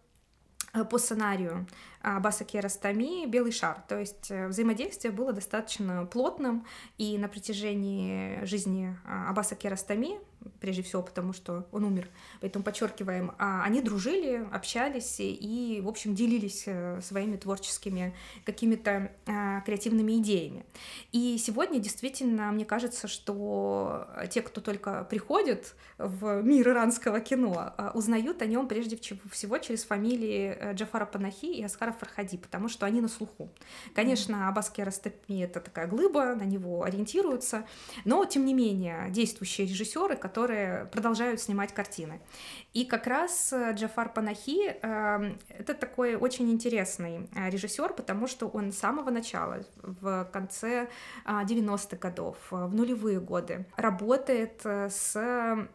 [0.90, 1.68] по сценарию
[2.02, 3.84] Аббаса Киаростами «Белый шар».
[3.88, 6.66] То есть э, взаимодействие было достаточно плотным,
[6.98, 10.20] и на протяжении жизни Аббаса Киаростами
[10.60, 12.10] прежде всего потому, что он умер,
[12.42, 19.62] поэтому подчеркиваем, а они дружили, общались и, в общем, делились э, своими творческими какими-то а,
[19.62, 20.66] креативными идеями.
[21.12, 27.92] И сегодня действительно, мне кажется, что те, кто только приходит в мир иранского кино, а,
[27.94, 32.86] узнают о нем прежде всего через фамилии э, Джафара Панахи и Асхара Фархади, потому что
[32.86, 33.50] они на слуху.
[33.94, 37.66] Конечно, Аббас Киаростепми— это такая глыба, на него ориентируются,
[38.06, 40.39] но, тем не менее, действующие режиссеры, которые
[40.92, 42.22] продолжают снимать картины.
[42.74, 48.48] И как раз э, Джафар Панахи э, это такой очень интересный э, режиссер, потому что
[48.48, 50.90] он с самого начала, в конце
[51.26, 55.68] 90-х годов, в нулевые годы, работает с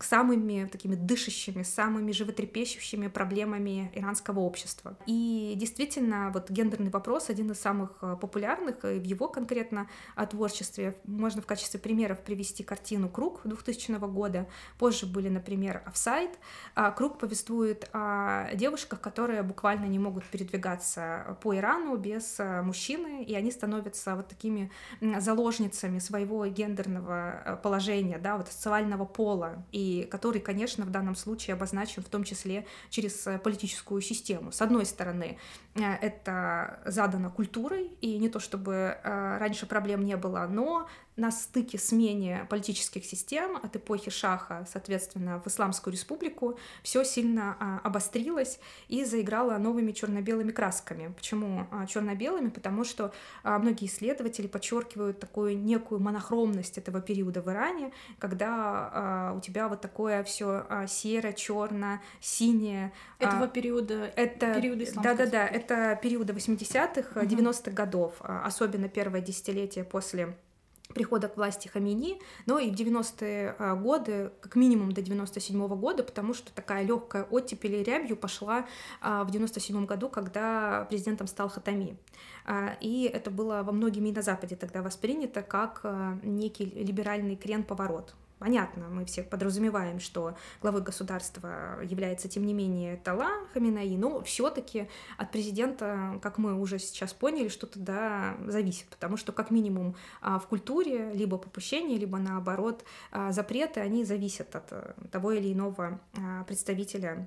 [0.00, 4.96] самыми такими дышащими, самыми животрепещущими проблемами иранского общества.
[5.06, 9.88] И действительно, вот гендерный вопрос один из самых э, популярных, и в его конкретно
[10.30, 14.46] творчестве можно в качестве примеров привести картину «Круг» 2000 года.
[14.78, 16.38] Позже были, например, «Офсайд».
[16.74, 23.24] А «Круг» повествует о девушках, которые буквально не могут передвигаться по Ирану без э, мужчины,
[23.24, 24.70] и они становятся вот такими
[25.00, 31.54] заложницами своего гендерного э, положения, да, вот социального пола и который, конечно, в данном случае
[31.54, 34.50] обозначен в том числе через э, политическую систему.
[34.50, 35.38] С одной стороны,
[35.76, 41.32] э, это задано культурой, и не то чтобы э, раньше проблем не было, но на
[41.32, 48.60] стыке смене политических систем от эпохи Шаха, соответственно, в Исламскую республику, все сильно а, обострилось
[48.86, 51.12] и заиграло новыми черно-белыми красками.
[51.14, 52.50] Почему а, черно-белыми?
[52.50, 59.34] Потому что а, многие исследователи подчеркивают такую некую монохромность этого периода в Иране, когда а,
[59.36, 62.92] у тебя вот такое все а, серо, черно, синее.
[63.18, 64.12] Этого а, периода.
[64.14, 70.36] Это периода Да-да-да, это периода 80-х, 90-х годов, а, особенно первое десятилетие после
[70.94, 75.76] прихода к власти Хамини, но и в 90-е а, годы, как минимум до 97 -го
[75.76, 78.66] года, потому что такая легкая оттепель и рябью пошла
[79.00, 81.96] а, в 97 году, когда президентом стал Хатами.
[82.44, 85.84] А, и это было во многими и на Западе тогда воспринято как
[86.22, 93.30] некий либеральный крен-поворот Понятно, мы все подразумеваем, что главой государства является, тем не менее, Тала
[93.52, 99.32] Хаминаи, но все-таки от президента, как мы уже сейчас поняли, что-то да, зависит, потому что
[99.32, 104.92] как минимум а, в культуре либо попущение, либо наоборот а, запреты, они зависят от э,
[105.10, 107.26] того или иного а, представителя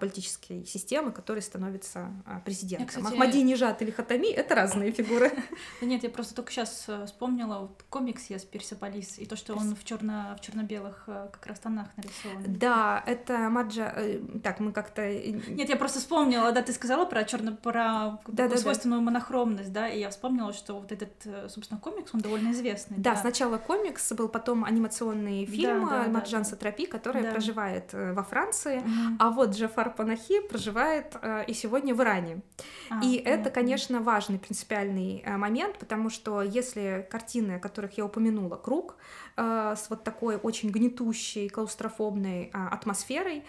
[0.00, 2.86] политической системы, который становится а, президентом.
[2.86, 3.14] Я, кстати...
[3.14, 5.32] Ахмадинежад или Хатами— это разные фигуры.
[5.80, 9.84] Нет, я просто только сейчас э, вспомнила комикс «Yes, Персиполис» и то, что он в
[9.84, 12.44] черно в черно-белых э, как раз тонах нарисован.
[12.46, 13.92] Да, это Маджа...
[13.96, 15.02] Э, так, мы как-то...
[15.48, 19.06] Нет, я просто вспомнила, да, ты сказала про черно про да, да, свойственную да.
[19.06, 22.98] монохромность, да, и я вспомнила, что вот этот, собственно, комикс, он довольно известный.
[22.98, 23.20] Да, да.
[23.20, 27.32] сначала комикс, был потом анимационный фильм да, да, Маджан да, Сатрапи, который да.
[27.32, 29.16] проживает во Франции, угу.
[29.18, 32.42] а вот же Джафар Панахи проживает э, и сегодня в Иране.
[32.90, 33.28] А, и понятно.
[33.28, 38.96] это, конечно, важный принципиальный э, момент, потому что если картины, о которых я упомянула, круг
[39.36, 43.44] э, с вот такой очень гнетущей, клаустрофобной э, атмосферой,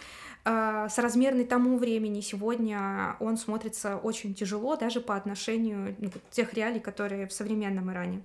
[0.46, 6.80] э, соразмерный тому времени, сегодня он смотрится очень тяжело даже по отношению ну, тех реалий,
[6.80, 8.22] которые в современном Иране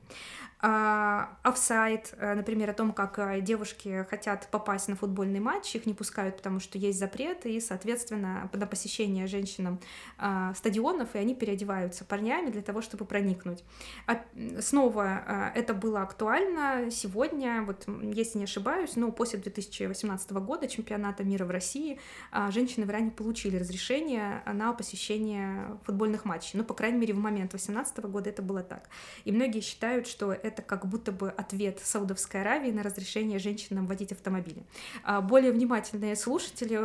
[0.60, 5.94] офсайт, э, например, о том, как э, девушки хотят попасть на футбольный матч, их не
[5.94, 9.78] пускают, потому что есть запреты, и, соответственно, на посещение женщинам
[10.18, 13.62] а, стадионов, и они переодеваются парнями для того, чтобы проникнуть.
[14.06, 14.20] А,
[14.60, 21.22] снова э, это было актуально сегодня, вот если не ошибаюсь, но после 2018 года чемпионата
[21.22, 22.00] мира в России
[22.32, 26.58] а, женщины в Иране получили разрешение на посещение футбольных матчей.
[26.58, 28.88] Ну, по крайней мере, в момент 2018 года это было так.
[29.24, 34.12] И многие считают, что это как будто бы ответ Саудовской Аравии на разрешение женщинам водить
[34.12, 34.64] автомобили.
[35.04, 36.80] А более внимательные слушатели,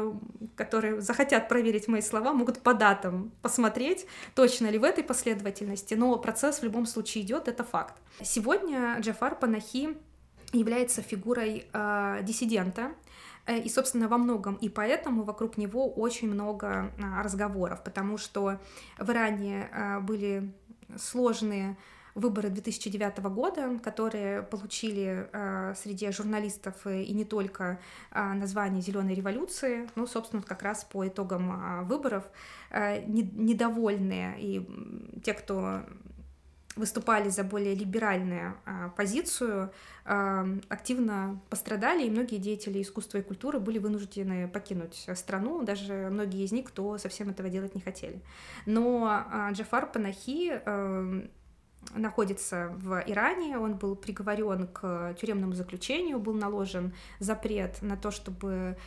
[0.56, 6.18] которые захотят проверить мои слова, могут по датам посмотреть, точно ли в этой последовательности, но
[6.18, 7.96] процесс в любом случае идет, это факт.
[8.22, 9.98] Сегодня Джафар Панахи
[10.52, 12.92] является фигурой э, диссидента,
[13.48, 18.58] и, собственно, во многом и поэтому вокруг него очень много а, разговоров, потому что
[18.98, 20.54] в Иране а, были
[20.96, 21.76] сложные
[22.16, 27.80] выборы 2009 года, которые получили э, среди журналистов и не только
[28.12, 32.24] э, название Зеленой революции, ну, собственно, как раз по итогам э, выборов
[32.70, 35.84] э, не, недовольные и те, кто
[36.76, 39.72] выступали за более либеральную а, позицию,
[40.06, 46.44] а, активно пострадали, и многие деятели искусства и культуры были вынуждены покинуть страну, даже многие
[46.44, 48.22] из них, кто совсем этого делать не хотели.
[48.66, 51.28] Но а, Джафар Панахи а,
[51.96, 58.78] находится в Иране, он был приговорен к тюремному заключению, был наложен запрет на то, чтобы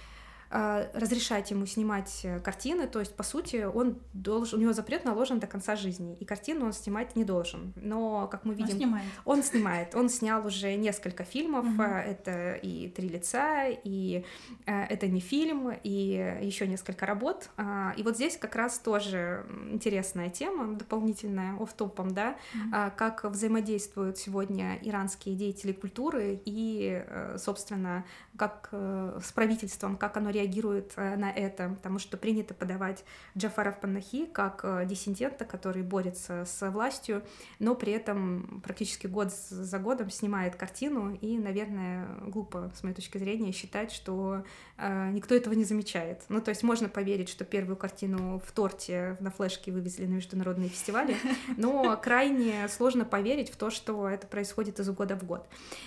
[0.51, 5.41] разрешать ему снимать э, картины, то есть, по сути, он должен, у него запрет наложен
[5.41, 7.73] до конца жизни, и картину он снимать не должен.
[7.77, 8.75] Но, как мы видим...
[8.75, 9.07] Он снимает.
[9.25, 9.95] Он снимает.
[9.95, 11.83] Он снял уже несколько фильмов, угу.
[11.83, 14.25] это и «Три лица», и
[14.67, 17.51] э, это не фильм, и еще несколько работ.
[17.57, 22.93] А, и вот здесь как раз тоже интересная тема, дополнительная, офтопом, да, угу.
[22.97, 27.05] как взаимодействуют сегодня иранские деятели культуры и,
[27.37, 28.05] собственно,
[28.37, 33.05] как с правительством, как оно реагирует э, на это, потому что принято подавать
[33.37, 37.23] Джафара в Панахи как э, диссидента, который борется с властью,
[37.59, 43.19] но при этом практически год за годом снимает картину, и, наверное, глупо, с моей точки
[43.19, 44.45] зрения, считать, что
[44.79, 46.23] э, никто этого не замечает.
[46.29, 50.69] Ну, то есть можно поверить, что первую картину в торте на флешке вывезли на международные
[50.69, 51.17] фестивали,
[51.57, 55.47] но крайне сложно поверить в то, что это происходит из года в год.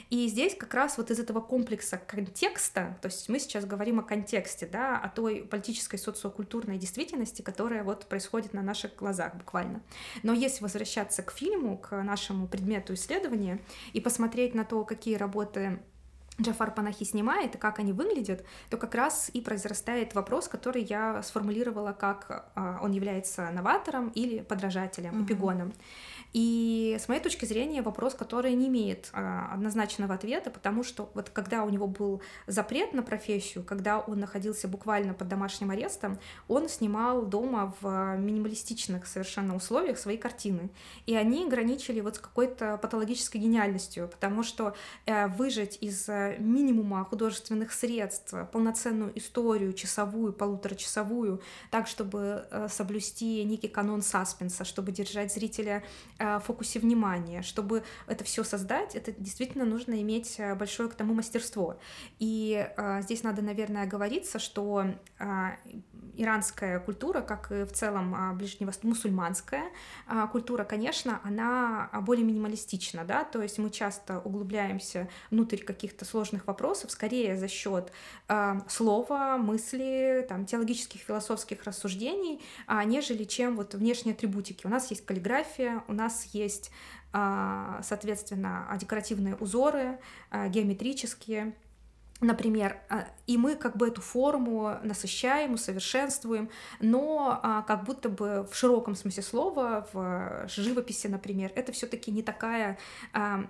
[0.10, 2.39] И здесь как раз вот из этого комплекса контекста,
[3.02, 8.06] то есть мы сейчас говорим о контексте, да, о той политической социокультурной действительности, которая вот
[8.08, 9.82] происходит на наших глазах буквально.
[10.24, 13.60] Но если возвращаться к фильму, к нашему предмету исследования
[13.94, 15.80] и посмотреть на то, какие работы
[16.42, 21.22] Джафар Панахи снимает и как они выглядят, то как раз и произрастает вопрос, который я
[21.22, 25.74] сформулировала, как а, он является новатором или подражателем, эпигоном.
[26.34, 31.30] И с моей точки зрения вопрос, который не имеет а, однозначного ответа, потому что вот
[31.30, 36.70] когда у него был запрет на профессию, когда он находился буквально под домашним арестом, он
[36.70, 40.70] снимал дома в минималистичных совершенно условиях свои картины.
[41.08, 47.04] И они граничили вот с какой-то патологической гениальностью, потому что э, выжать из э, минимума
[47.06, 55.34] художественных средств полноценную историю, часовую, полуторачасовую, так, чтобы э, соблюсти некий канон саспенса, чтобы держать
[55.34, 55.84] зрителя
[56.46, 57.42] фокусе внимания.
[57.42, 61.80] Чтобы это все создать, это действительно нужно иметь большое к тому мастерство.
[62.20, 62.68] И
[63.02, 64.86] здесь надо, наверное, оговориться, что
[66.20, 68.80] иранская культура, как и в целом а, ближневосточная
[70.08, 76.48] а, культура, конечно, она более минималистична, да, то есть мы часто углубляемся внутрь каких-то сложных
[76.48, 77.92] вопросов, скорее за счет
[78.28, 82.42] а, слова, мысли, там, теологических, философских рассуждений,
[82.86, 84.66] нежели чем вот внешние атрибутики.
[84.66, 86.72] У нас есть каллиграфия, у нас есть,
[87.12, 90.00] соответственно, декоративные узоры,
[90.32, 91.56] геометрические,
[92.22, 96.50] например, а, и мы как бы эту форму насыщаем, усовершенствуем,
[96.80, 102.22] но а, как будто бы в широком смысле слова, в живописи, например, это все-таки не
[102.22, 102.78] такая
[103.14, 103.46] а,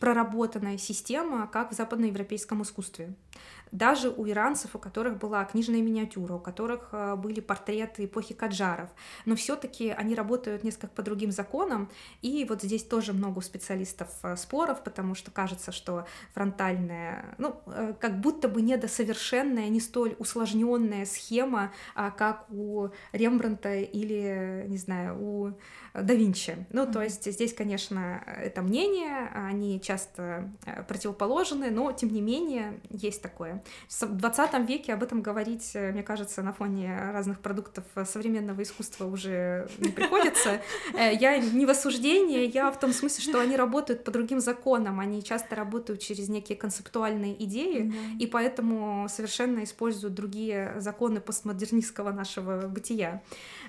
[0.00, 3.14] проработанная система, как в западноевропейском искусстве
[3.74, 8.88] даже у иранцев, у которых была книжная миниатюра, у которых э, были портреты эпохи Каджаров,
[9.24, 11.90] но все-таки они работают несколько по другим законам,
[12.22, 17.94] и вот здесь тоже много специалистов э, споров, потому что кажется, что фронтальная, ну, э,
[17.98, 25.18] как будто бы недосовершенная, не столь усложненная схема, а как у Рембранта или, не знаю,
[25.20, 25.52] у
[25.94, 26.66] да Винчи.
[26.70, 26.92] Ну, mm-hmm.
[26.92, 30.50] то есть здесь, конечно, это мнение, они часто
[30.88, 33.62] противоположны, но тем не менее есть такое.
[33.88, 38.62] В 20 веке об этом говорить, э, мне кажется, на фоне разных продуктов э, современного
[38.62, 40.60] искусства уже не приходится.
[40.94, 45.00] Э, я не в осуждении, я в том смысле, что они работают по другим законам,
[45.00, 48.18] они часто работают через некие концептуальные идеи, mm-hmm.
[48.18, 53.22] и поэтому совершенно используют другие законы постмодернистского нашего бытия.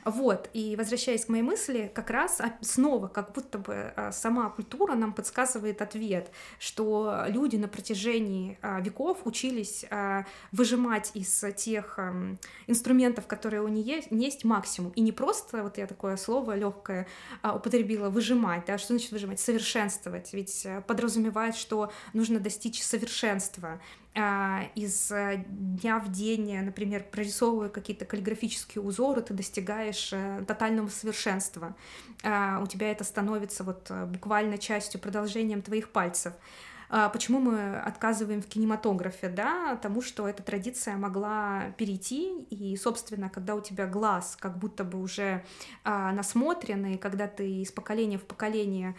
[0.06, 5.14] Вот, и возвращаясь к моей мысли, как раз снова как будто бы сама культура нам
[5.14, 12.00] подсказывает ответ, что люди на протяжении веков учились а, выжимать из тех
[12.68, 14.92] инструментов, которые у них есть, есть максимум.
[14.92, 17.08] И не просто, вот я такое слово легкое
[17.42, 19.40] а, употребила, выжимать, да, что значит выжимать?
[19.40, 23.80] Совершенствовать, ведь э, подразумевает, что нужно достичь совершенства а,
[24.16, 31.76] из э, дня в день, например, прорисовывая какие-то каллиграфические узоры, ты достигаешь э, тотального совершенства.
[32.24, 36.34] У тебя это становится вот буквально частью, продолжением твоих пальцев.
[36.90, 43.30] А, почему мы отказываем в кинематографе, да, тому, что эта традиция могла перейти, и, собственно,
[43.30, 45.44] когда у тебя глаз как будто бы уже
[45.84, 48.96] а, насмотрен, и когда ты из поколения в поколение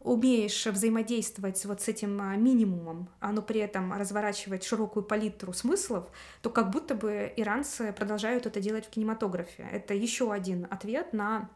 [0.00, 6.08] умеешь взаимодействовать вот с этим а, минимумом, но при этом разворачивать широкую палитру смыслов,
[6.42, 9.66] то как будто бы иранцы продолжают это делать в кинематографе.
[9.72, 11.48] Это еще один ответ на а,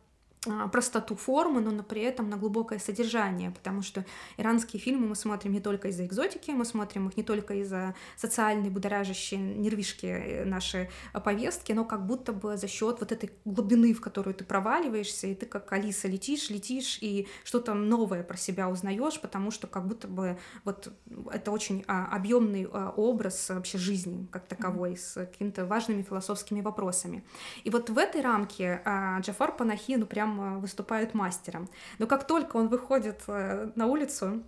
[0.73, 4.05] простоту формы, но при этом на глубокое содержание, потому что
[4.37, 8.71] иранские фильмы мы смотрим не только из-за экзотики, мы смотрим их не только из-за социальной
[8.71, 10.91] будоражащей нервишки э, нашей
[11.25, 15.35] повестки, но как будто бы за счет вот этой глубины, в которую ты проваливаешься, и
[15.35, 20.09] ты как Алиса летишь, летишь, и что-то новое про себя узнаешь, потому что как будто
[20.09, 20.93] бы вот
[21.31, 27.25] это очень а, объемный а, образ вообще жизни как таковой, с какими-то важными философскими вопросами.
[27.63, 28.83] И вот в этой рамке
[29.21, 31.69] Джафар Панахи, ну прям там выступают мастером.
[31.99, 34.43] Но как только он выходит э, на улицу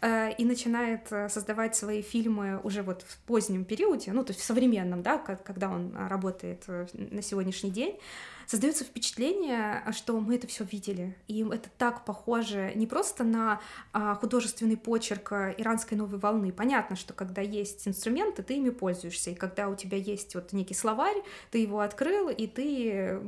[0.00, 4.40] э, и начинает э, создавать свои фильмы уже вот в позднем периоде, ну, то есть
[4.40, 6.64] в современном, да, когда он работает
[6.94, 7.98] на сегодняшний день,
[8.46, 11.16] создается впечатление, что мы это все видели.
[11.28, 13.60] И это так похоже не просто на
[13.92, 16.52] а, художественный почерк иранской новой волны.
[16.52, 19.30] Понятно, что когда есть инструменты, ты ими пользуешься.
[19.30, 23.20] И когда у тебя есть вот некий словарь, ты его открыл, и ты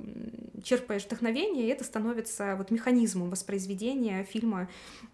[0.62, 4.68] черпаешь вдохновение, и это становится вот механизмом воспроизведения фильма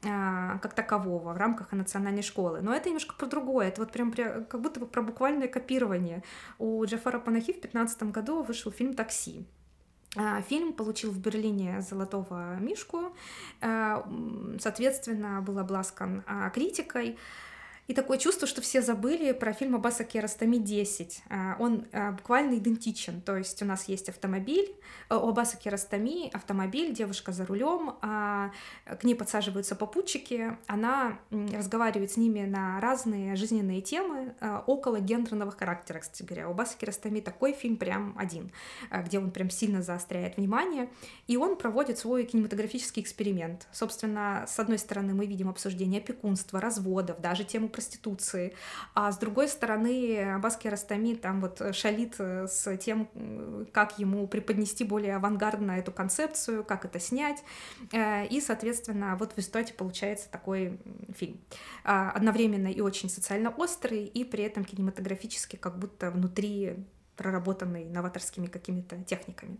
[0.05, 2.61] а, как такового в рамках национальной школы.
[2.61, 3.68] Но это немножко про другое.
[3.68, 6.22] Это вот прям как будто бы про буквальное копирование.
[6.59, 9.46] У Джафара Панахи в 2015 году вышел фильм «Такси».
[10.17, 13.15] А, фильм получил в Берлине золотого мишку,
[13.61, 14.07] а,
[14.61, 17.19] соответственно, был обласкан а, критикой.
[17.87, 21.22] И такое чувство, что все забыли про фильм Аббаса Киаростами 10.
[21.28, 23.20] А, он а, буквально идентичен.
[23.20, 24.74] То есть у нас есть автомобиль,
[25.11, 28.53] э, у Аббаса Киаростами автомобиль, девушка за рулем, а
[28.87, 35.51] к ней подсаживаются попутчики, она разговаривает с ними на разные жизненные темы а, около гендерного
[35.51, 36.49] характера, кстати говоря.
[36.49, 38.51] У Аббаса Киаростами такой фильм прям один,
[38.91, 40.89] где он прям сильно заостряет внимание,
[41.26, 43.66] и он проводит свой кинематографический эксперимент.
[43.72, 48.55] Собственно, с одной стороны, мы видим обсуждение опекунства, разводов, даже тему проституции.
[48.95, 53.09] А с другой стороны, Аббас Киаростами там вот шалит э, с тем,
[53.72, 57.43] как ему преподнести более авангардно эту концепцию, как это снять.
[57.93, 60.79] Э, и, соответственно, вот в результате получается такой
[61.16, 61.41] фильм.
[61.83, 66.77] А, одновременно и очень социально острый, и при этом кинематографически как будто внутри
[67.17, 69.59] проработанный новаторскими какими-то техниками.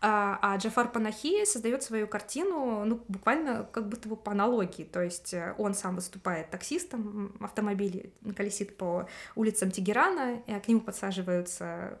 [0.00, 5.02] А, а Джафар Панахи создает свою картину, ну, буквально как будто бы по аналогии, то
[5.02, 11.98] есть э, он сам выступает таксистом, автомобиль колесит по улицам Тегерана, и к нему подсаживаются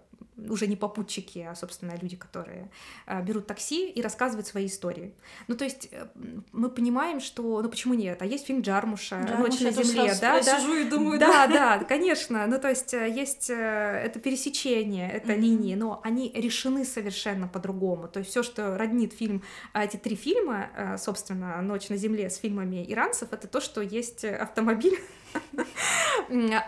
[0.48, 2.70] уже не попутчики, а, собственно, люди, которые
[3.06, 5.14] а, берут такси и рассказывают свои истории.
[5.48, 6.06] Ну, то есть э,
[6.52, 8.22] мы понимаем, что, ну, почему нет?
[8.22, 10.36] А есть фильм Джармуша, Джармуш, «Ночь на земле», да?
[10.36, 10.60] Я да?
[10.60, 11.46] сижу и думаю, да.
[11.46, 12.46] Да, да, конечно.
[12.46, 15.40] Ну, то есть э, есть э, это пересечение, это mm-hmm.
[15.40, 18.08] линии, но они решены совершенно по-другому.
[18.08, 19.42] То есть все, что роднит фильм,
[19.74, 24.98] эти три фильма, собственно, «Ночь на земле» с фильмами иранцев, это то, что есть автомобиль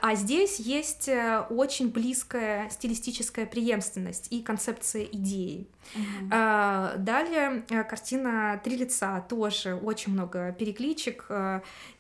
[0.01, 5.69] а здесь есть э, очень близкая стилистическая преемственность и концепция идеи.
[5.95, 6.97] Uh-huh.
[6.99, 11.29] Далее э, картина «Три лица» тоже очень много перекличек.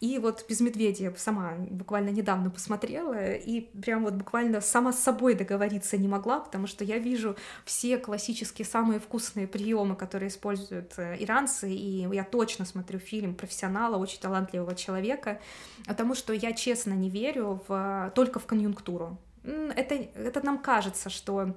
[0.00, 5.34] И вот «Без медведя» сама буквально недавно посмотрела и прям вот буквально сама с собой
[5.34, 11.70] договориться не могла, потому что я вижу все классические самые вкусные приемы, которые используют иранцы,
[11.70, 15.40] и я точно смотрю фильм профессионала, очень талантливого человека,
[15.86, 19.18] потому что я честно не верю в, только в конъюнктуру.
[19.44, 21.55] Это, это нам кажется, что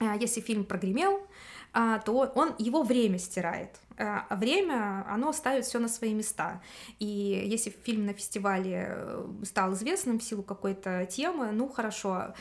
[0.00, 1.26] если фильм прогремел,
[1.72, 3.70] а, то он его время стирает.
[3.98, 6.60] А, время, оно ставит все на свои места.
[6.98, 12.34] И если фильм на фестивале э, стал известным в силу какой-то темы, ну хорошо,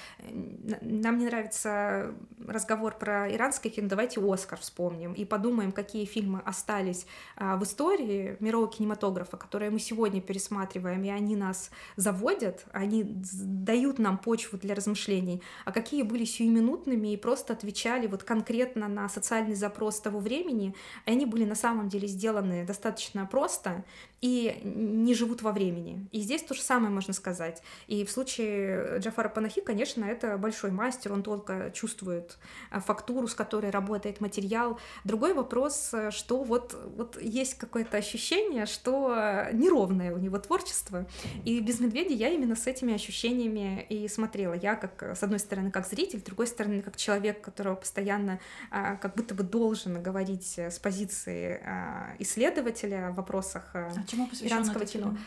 [0.82, 2.14] нам не нравится
[2.46, 7.06] разговор про иранское кино, давайте Оскар вспомним и подумаем, какие фильмы остались
[7.38, 13.98] а, в истории мирового кинематографа, которые мы сегодня пересматриваем, и они нас заводят, они дают
[14.00, 19.56] нам почву для размышлений, а какие были сиюминутными и просто отвечали вот конкретно на социальный
[19.56, 20.76] запрос того времени,
[21.06, 23.84] и они были на самом деле сделаны достаточно просто
[24.22, 26.08] и не живут во времени.
[26.12, 27.62] И здесь то же самое можно сказать.
[27.88, 32.38] И в случае Джафара Панахи, конечно, это большой мастер, он только чувствует
[32.72, 34.80] а, фактуру, с которой работает материал.
[35.04, 39.16] Другой вопрос, что вот, вот есть какое-то ощущение, что
[39.54, 41.06] неровное у него творчество.
[41.44, 44.54] И без медведя я именно с этими ощущениями и смотрела.
[44.54, 48.40] Я как, с одной стороны, как зритель, с другой стороны, как человек, которого постоянно
[48.72, 54.86] как будто бы должен говорить с позиции Э, исследователя в вопросах э, а чему иранского
[54.86, 55.12] кино.
[55.12, 55.20] Фильм?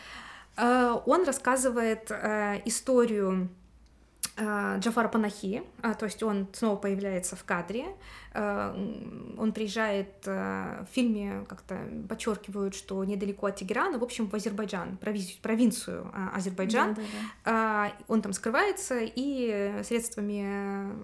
[0.57, 2.11] Э, он рассказывает
[2.65, 3.49] историю
[4.37, 7.87] Джафара Панахи, то есть он снова появляется в кадре,
[8.28, 14.35] Э, он приезжает э, в фильме, как-то подчеркивают, что недалеко от Тегерана, в общем, в
[14.35, 16.93] Азербайджан, провинцию э, Азербайджан.
[16.93, 17.01] Да,
[17.45, 17.93] да, да.
[18.07, 20.41] Он там скрывается и средствами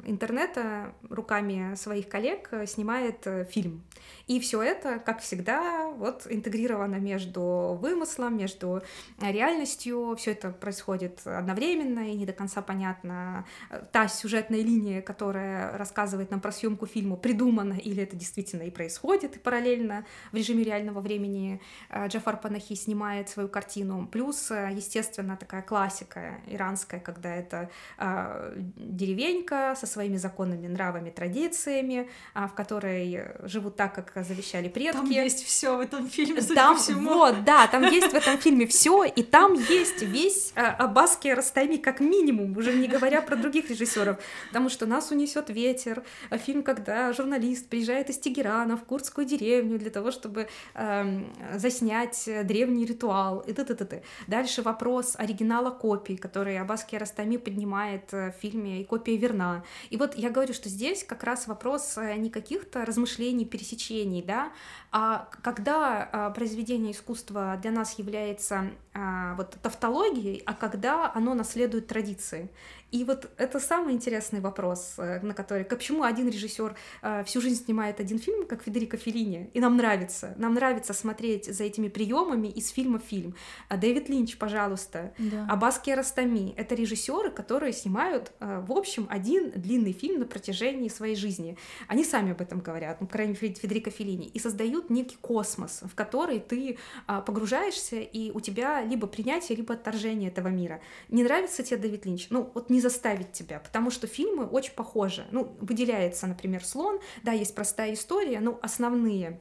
[0.05, 3.83] интернета, руками своих коллег снимает фильм.
[4.27, 8.81] И все это, как всегда, вот интегрировано между вымыслом, между
[9.19, 10.15] реальностью.
[10.17, 13.45] Все это происходит одновременно и не до конца понятно.
[13.91, 18.69] Та сюжетная линия, которая рассказывает нам про съемку фильма, по придумано, или это действительно и
[18.69, 24.07] происходит, и параллельно в режиме реального времени э, Джафар Панахи снимает свою картину.
[24.11, 32.09] Плюс, э, естественно, такая классика иранская, когда это э, деревенька со своими законами, нравами, традициями,
[32.33, 34.97] в которой живут так, как завещали предки.
[34.97, 37.09] Там есть все в этом фильме, судя там, по всему.
[37.13, 41.99] Вот, да, там есть в этом фильме все, и там есть весь Аббас Киаростами как
[41.99, 47.69] минимум, уже не говоря про других режиссеров, потому что нас унесет ветер, фильм, когда журналист
[47.69, 51.23] приезжает из Тегерана в курдскую деревню для того, чтобы э,
[51.55, 54.01] заснять древний ритуал и т -т -т -т.
[54.27, 59.63] Дальше вопрос оригинала копий, который Аббас Киаростами поднимает э, в фильме «И копия верна».
[59.91, 64.51] И вот я говорю, что здесь как раз вопрос э, не каких-то размышлений, пересечений, да,
[64.91, 71.87] а когда э, произведение искусства для нас является а, вот тавтологией, а когда оно наследует
[71.87, 72.49] традиции.
[72.95, 77.65] И вот это самый интересный вопрос, э, на который, почему один режиссер э, всю жизнь
[77.65, 82.47] снимает один фильм, как Федерико Феллини, и нам нравится, нам нравится смотреть за этими приемами
[82.47, 83.35] из фильма в фильм.
[83.67, 85.45] А Дэвид Линч, пожалуйста, да.
[85.49, 91.17] Аббас Киаростами, это режиссеры, которые снимают, э, в общем, один длинный фильм на протяжении своей
[91.17, 91.57] жизни.
[91.89, 96.39] Они сами об этом говорят, ну, крайне Федерико Феллини, и создают некий космос, в который
[96.39, 96.77] ты
[97.07, 100.79] погружаешься, и у тебя либо принятие, либо отторжение этого мира.
[101.09, 102.27] Не нравится тебе Дэвид Линч?
[102.29, 105.25] Ну, вот не заставить тебя, потому что фильмы очень похожи.
[105.31, 109.39] Ну, выделяется, например, «Слон», да, есть простая история, но основные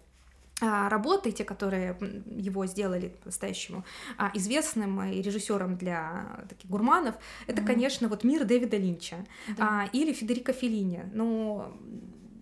[0.63, 3.85] а, работы, те, которые его сделали по-настоящему
[4.17, 7.17] а, известным и режиссером для таких гурманов,
[7.47, 7.67] это, mm-hmm.
[7.67, 9.17] конечно, вот мир Дэвида Линча
[9.59, 9.69] да.
[9.69, 11.03] а, или Федерико Феллини.
[11.13, 11.67] Ну,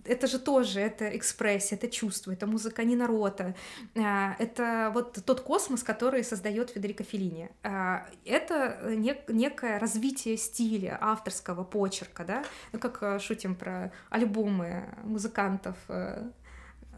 [0.05, 3.55] это же тоже, это экспрессия, это чувство, это музыка не народа,
[3.94, 7.50] это вот тот космос, который создает Федерико Феллини.
[7.62, 14.84] А, это нек- некое развитие стиля, авторского почерка, да, ну как э, шутим про альбомы
[15.05, 16.30] музыкантов, э,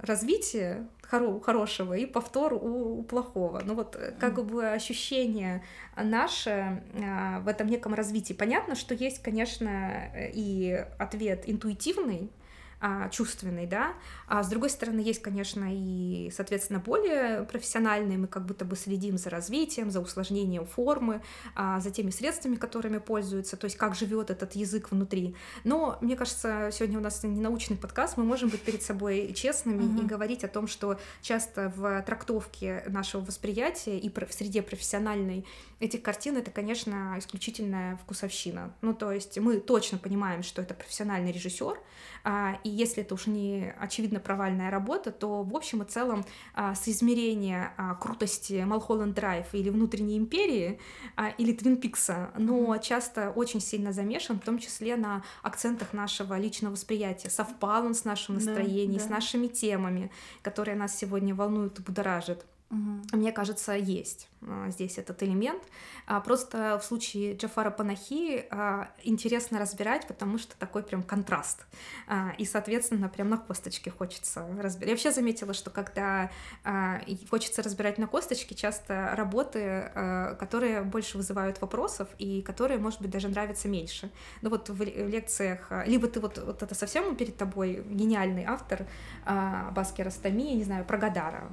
[0.00, 3.62] развитие хоро- хорошего и повтор у, у плохого.
[3.64, 5.62] Ну вот э, как бы ощущение
[5.96, 8.32] наше а, в этом неком развитии.
[8.32, 12.43] Понятно, что есть, конечно, и ответ интуитивный, а,
[13.10, 13.94] чувственный, да,
[14.26, 19.16] а с другой стороны есть, конечно, и, соответственно, более профессиональные, мы как будто бы следим
[19.16, 21.22] за развитием, за усложнением формы,
[21.54, 25.34] а, за теми средствами, которыми пользуются, то есть как живет этот язык внутри.
[25.64, 30.00] Но, мне кажется, сегодня у нас не научный подкаст, мы можем быть перед собой честными
[30.00, 35.44] и говорить о том, что часто в трактовке нашего восприятия и в среде профессиональной
[35.84, 38.74] этих картин это, конечно, исключительная вкусовщина.
[38.80, 41.78] Ну, то есть мы точно понимаем, что это профессиональный режиссер,
[42.24, 46.24] а, и если это уж не очевидно провальная работа, то в общем и целом
[46.54, 50.80] а, соизмерение а, крутости Малхолланд Драйв или Внутренней империи
[51.38, 56.72] или Твин Пикса, но часто очень сильно замешан, в том числе на акцентах нашего личного
[56.72, 57.28] восприятия.
[57.28, 59.04] Совпал он с нашим настроением, да, да.
[59.04, 60.10] с нашими темами,
[60.42, 62.46] которые нас сегодня волнуют и будоражат.
[62.74, 63.18] Угу.
[63.18, 64.28] Мне кажется, есть.
[64.46, 65.62] А, здесь этот элемент.
[66.06, 71.66] А, просто в случае Джафара Панахи а, интересно разбирать, потому что такой прям контраст.
[72.38, 74.88] И, соответственно, прям на косточке хочется разбирать.
[74.88, 76.30] Я вообще заметила, что когда
[77.30, 79.90] хочется разбирать на косточке, часто работы,
[80.38, 84.10] которые больше вызывают вопросов и которые, может быть, даже нравятся меньше.
[84.42, 88.86] Ну вот в лекциях, либо ты вот, вот это совсем перед тобой гениальный автор
[89.72, 91.48] Баски Растами, я не знаю, про Гадара.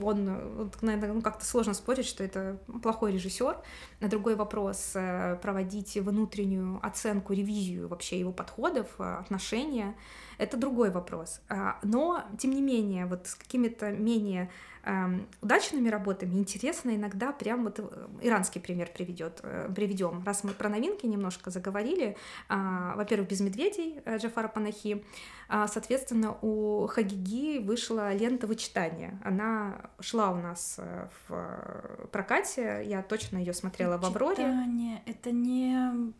[0.00, 0.45] Он,
[0.80, 3.56] наверное, ну, как-то сложно спорить, что это плохой режиссер.
[4.00, 9.94] На другой вопрос э, проводить внутреннюю оценку, ревизию вообще его подходов, э, отношения,
[10.38, 11.40] это другой вопрос.
[11.48, 14.50] А, но, тем не менее, вот с какими-то менее
[14.86, 20.22] Эм, удачными работами интересно иногда прям вот э, иранский пример приведет, э, приведем.
[20.24, 22.16] Раз мы про новинки немножко заговорили,
[22.48, 25.04] а, во-первых, «Без медведей» э, Джафара Панахи,
[25.48, 29.20] а, соответственно, у Хагиги вышла лента вычитания.
[29.24, 30.78] Она шла у нас
[31.28, 34.44] в прокате, я точно ее смотрела в «Авроре».
[35.04, 36.12] Это не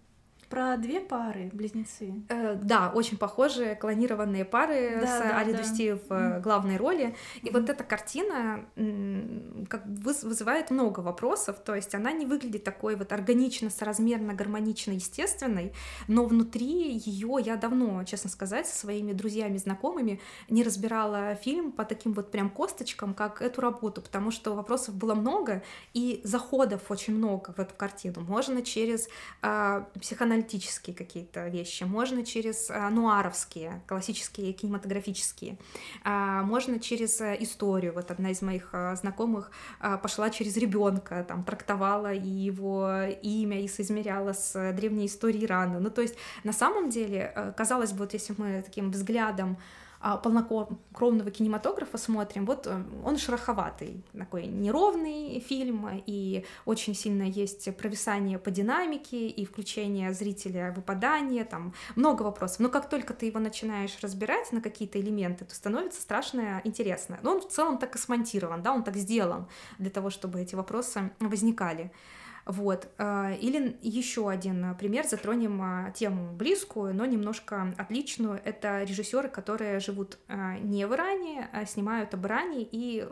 [0.49, 2.15] про две пары, близнецы.
[2.29, 5.63] Э, да, очень похожие, клонированные пары да, с да, Али да.
[5.63, 6.41] в mm.
[6.41, 7.17] главной роли.
[7.43, 7.53] И mm.
[7.53, 8.65] вот эта картина
[9.69, 11.57] как вызывает много вопросов.
[11.65, 15.73] То есть она не выглядит такой вот органично, соразмерно, гармонично, естественной,
[16.07, 21.85] но внутри ее я давно, честно сказать, со своими друзьями, знакомыми не разбирала фильм по
[21.85, 27.15] таким вот прям косточкам, как эту работу, потому что вопросов было много и заходов очень
[27.15, 28.21] много в эту картину.
[28.21, 29.09] Можно через
[29.43, 35.57] э, психоанализ аналитические какие-то вещи, можно через а, нуаровские, классические, кинематографические,
[36.05, 37.95] а, можно через а, историю.
[37.95, 39.51] Вот одна из моих знакомых
[40.03, 45.81] пошла через ребенка, там трактовала и его имя и соизмеряла с древней историей Ирана.
[45.81, 49.57] Ну, то есть на самом деле, казалось бы, вот если мы таким взглядом
[50.01, 58.39] полнокровного кинематографа смотрим, вот э, он шероховатый, такой неровный фильм, и очень сильно есть провисание
[58.39, 62.61] по динамике и включение зрителя выпадания, там много вопросов.
[62.61, 67.19] Но как только ты его начинаешь разбирать на какие-то элементы, то становится страшно интересно.
[67.23, 69.47] Но он в целом так и смонтирован, да, он так сделан
[69.79, 71.91] для того, чтобы эти вопросы возникали.
[72.47, 72.89] Вот.
[72.99, 78.41] Или еще один пример, затронем тему близкую, но немножко отличную.
[78.45, 83.05] Это режиссеры, которые живут не в Иране, а снимают об Иране и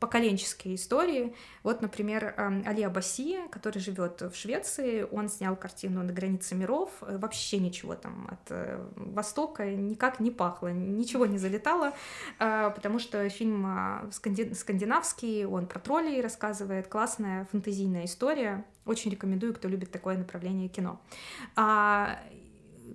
[0.00, 1.34] поколенческие истории.
[1.62, 2.34] Вот, например,
[2.66, 6.90] Али Абаси, который живет в Швеции, он снял картину «На границе миров».
[7.02, 11.92] Э, вообще ничего там от э, Востока никак не пахло, ничего не залетало,
[12.38, 18.64] а, потому что фильм скандинавский, он про троллей рассказывает, классная фэнтезийная история.
[18.84, 21.00] Очень рекомендую, кто любит такое направление кино.
[21.56, 22.18] А,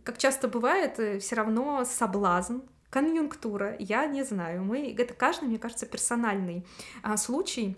[0.03, 2.59] как часто бывает, э, все равно соблазн
[2.89, 4.63] конъюнктура, я не знаю.
[4.63, 6.65] Мы, это каждый, мне кажется, персональный
[7.03, 7.77] а, случай.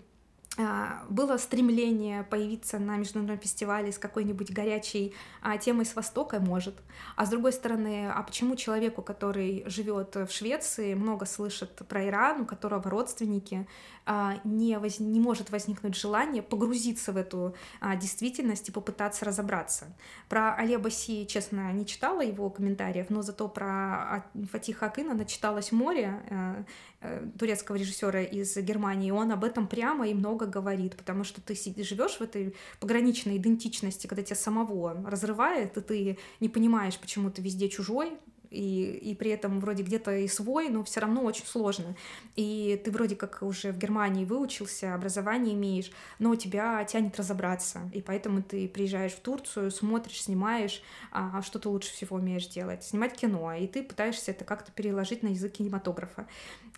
[0.58, 6.74] А, было стремление появиться на международном фестивале с какой-нибудь горячей а, темой с Востока, может.
[7.14, 12.42] А с другой стороны, а почему человеку, который живет в Швеции, много слышит про Иран,
[12.42, 13.68] у которого родственники,
[14.06, 14.98] а, не, воз...
[14.98, 17.54] не может возникнуть желание погрузиться в эту
[17.96, 19.96] действительность и попытаться разобраться.
[20.28, 26.64] Про Али Баси, честно, не читала его комментариев, но зато про Фатиха Акына начиталась море
[27.00, 31.40] э, турецкого режиссера из Германии, и он об этом прямо и много говорит, потому что
[31.40, 37.30] ты живешь в этой пограничной идентичности, когда тебя самого разрывает, и ты не понимаешь, почему
[37.30, 38.12] ты везде чужой,
[38.50, 41.96] и, и при этом вроде где-то и свой, но все равно очень сложно.
[42.36, 47.90] И ты вроде как уже в Германии выучился, образование имеешь, но тебя тянет разобраться.
[47.92, 50.82] И поэтому ты приезжаешь в Турцию, смотришь, снимаешь,
[51.12, 52.82] а, что ты лучше всего умеешь делать.
[52.84, 56.26] Снимать кино, и ты пытаешься это как-то переложить на язык кинематографа.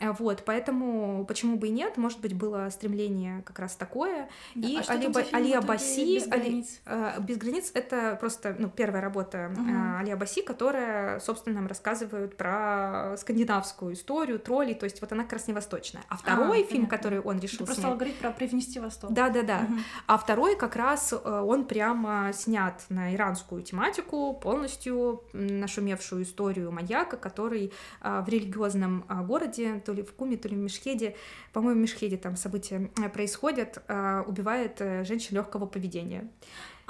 [0.01, 4.29] А, вот, поэтому почему бы и нет, может быть, было стремление как раз такое.
[4.55, 6.81] Да, и а Али, Али Абаси, без границ?
[6.85, 9.63] Али, э, без границ это просто ну, первая работа угу.
[9.63, 15.23] э, Али Абаси, которая, собственно, нам рассказывают про скандинавскую историю, троллей, то есть вот она
[15.23, 16.03] как раз не восточная.
[16.09, 16.97] А второй а, фильм, понятно.
[16.99, 17.95] который он решил Ты просто снять...
[17.95, 19.13] говорить про «Привнести Восток».
[19.13, 19.67] Да-да-да.
[19.69, 19.79] Угу.
[20.09, 27.17] А второй как раз э, он прямо снят на иранскую тематику, полностью нашумевшую историю маньяка,
[27.17, 31.17] который э, в религиозном э, городе, то ли в Куме, то ли в Мешхеде,
[31.53, 33.83] по-моему, в Мешхеде там события происходят,
[34.27, 36.29] убивает женщин легкого поведения.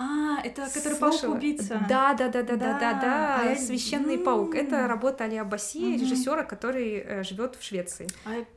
[0.02, 1.84] А, это который паук-убийца.
[1.88, 3.52] Да, да, да, да, да, да, да.
[3.52, 4.54] А Священный паук.
[4.54, 8.08] Это работа Али Абаси, режиссера, который э, живет в Швеции.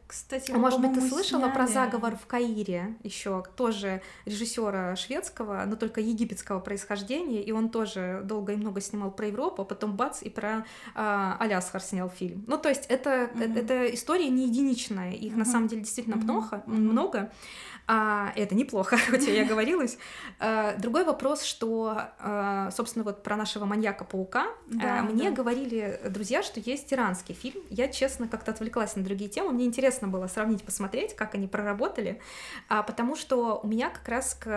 [0.07, 1.53] Кстати, а может быть, ты слышала сняли.
[1.53, 8.21] про заговор в Каире еще тоже режиссера шведского, но только египетского происхождения, и он тоже
[8.23, 12.43] долго и много снимал про Европу, а потом бац и про а, Алясхар снял фильм.
[12.47, 13.43] Ну, то есть это, угу.
[13.43, 15.39] это, это история не единичная, их угу.
[15.39, 16.23] на самом деле действительно угу.
[16.25, 16.75] много, угу.
[16.75, 17.31] много.
[17.87, 19.97] А, это неплохо, хотя я говорилась.
[20.39, 24.47] А, другой вопрос, что, а, собственно, вот про нашего маньяка-паука.
[24.67, 25.35] Да, Мне да.
[25.35, 27.61] говорили друзья, что есть иранский фильм.
[27.69, 29.51] Я, честно, как-то отвлеклась на другие темы.
[29.51, 32.21] Мне интересно было сравнить, посмотреть, как они проработали,
[32.67, 34.47] потому что у меня как раз к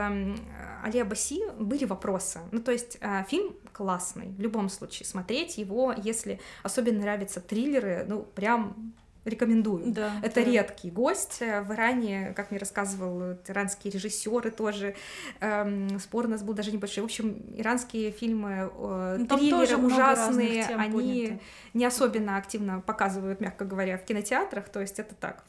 [0.84, 2.40] Али Абаси были вопросы.
[2.52, 5.06] Ну, то есть фильм классный, в любом случае.
[5.06, 8.92] Смотреть его, если особенно нравятся триллеры, ну, прям
[9.24, 9.92] рекомендую.
[9.92, 10.50] Да, это да.
[10.50, 11.40] редкий гость.
[11.40, 14.94] В Иране, как мне рассказывал иранские режиссеры тоже,
[15.40, 17.02] эм, спор у нас был даже небольшой.
[17.02, 21.40] В общем, иранские фильмы, э, ну, триллеры ужасные, они подняты.
[21.74, 25.44] не особенно активно показывают, мягко говоря, в кинотеатрах, то есть это так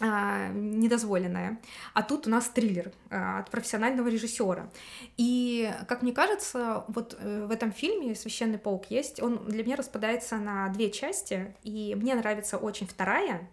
[0.00, 1.60] а, недозволенное.
[1.92, 4.68] А тут у нас триллер а, от профессионального режиссера.
[5.16, 9.76] И, как мне кажется, вот э, в этом фильме «Священный паук» есть, он для меня
[9.76, 13.48] распадается на две части, и мне нравится очень вторая,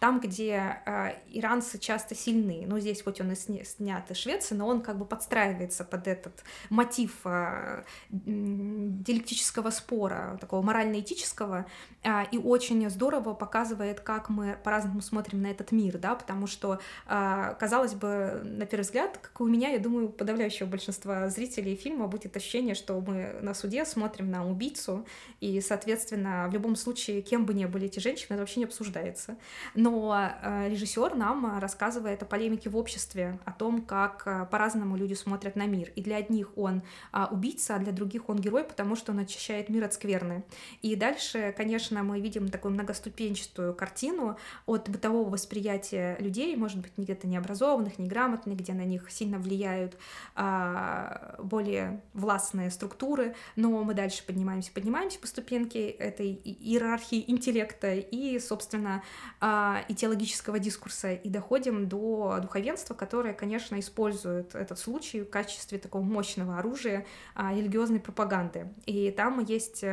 [0.00, 4.54] там, где э, иранцы часто сильны, ну здесь хоть он и сня, снят из Швеции,
[4.54, 11.66] но он как бы подстраивается под этот мотив э, диалектического спора, такого морально-этического,
[12.02, 16.80] э, и очень здорово показывает, как мы по-разному смотрим на этот мир, да, потому что,
[17.06, 22.06] э, казалось бы, на первый взгляд, как у меня, я думаю, подавляющего большинства зрителей фильма
[22.06, 25.04] будет ощущение, что мы на суде смотрим на убийцу,
[25.40, 29.36] и, соответственно, в любом случае, кем бы ни были эти женщины, это вообще не обсуждается.
[29.74, 34.96] Но но э, режиссер нам рассказывает о полемике в обществе, о том, как э, по-разному
[34.96, 35.90] люди смотрят на мир.
[35.96, 36.82] И для одних он
[37.12, 40.44] а, убийца, а для других он герой, потому что он очищает мир от скверны.
[40.82, 44.36] И дальше, конечно, мы видим такую многоступенчатую картину
[44.66, 49.96] от бытового восприятия людей, может быть, где-то необразованных, неграмотных, где на них сильно влияют
[50.34, 58.38] а, более властные структуры, но мы дальше поднимаемся, поднимаемся по ступеньке этой иерархии интеллекта и,
[58.38, 59.02] собственно,
[59.40, 65.78] а, и теологического дискурса и доходим до духовенства, которое, конечно, использует этот случай в качестве
[65.78, 68.68] такого мощного оружия а, религиозной пропаганды.
[68.86, 69.84] И там есть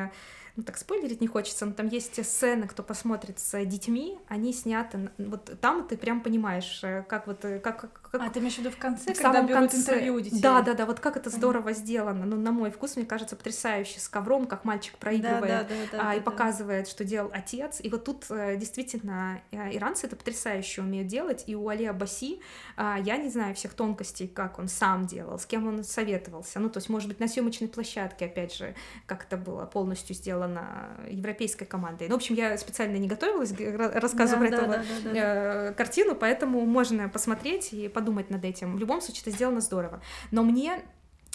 [0.58, 5.12] ну так спойлерить не хочется, но там есть сцены, кто посмотрит с детьми, они сняты,
[5.20, 8.07] вот там ты прям понимаешь, э, как вот, э, как...
[8.12, 9.78] как а, ты имеешь в виду в конце, в когда берут конце...
[9.78, 10.42] интервью у детей?
[10.42, 11.74] Да, да, да, вот как это здорово mm-hmm.
[11.74, 15.76] сделано, ну, на мой вкус, мне кажется, потрясающе, с ковром, как мальчик проигрывает да, да,
[15.92, 20.08] да, да, а, и да, показывает, что делал отец, и вот тут э, действительно иранцы
[20.08, 22.42] это потрясающе умеют делать, и у Али Абаси,
[22.76, 26.70] а, я не знаю всех тонкостей, как он сам делал, с кем он советовался, ну,
[26.70, 31.66] то есть, может быть, на съемочной площадке, опять же, как это было полностью сделано европейской
[31.66, 32.08] командой.
[32.08, 34.84] Ну, в общем, я специально не готовилась к рассказу да, про да, эту да, да,
[35.04, 35.12] да.
[35.14, 38.76] Э, картину, поэтому можно посмотреть и подумать над этим.
[38.76, 40.02] В любом случае, это сделано здорово.
[40.30, 40.84] Но мне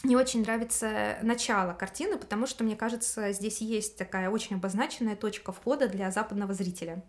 [0.04, 5.52] не очень нравится начало картины, потому что, мне кажется, здесь есть такая очень обозначенная точка
[5.52, 7.04] входа для западного зрителя.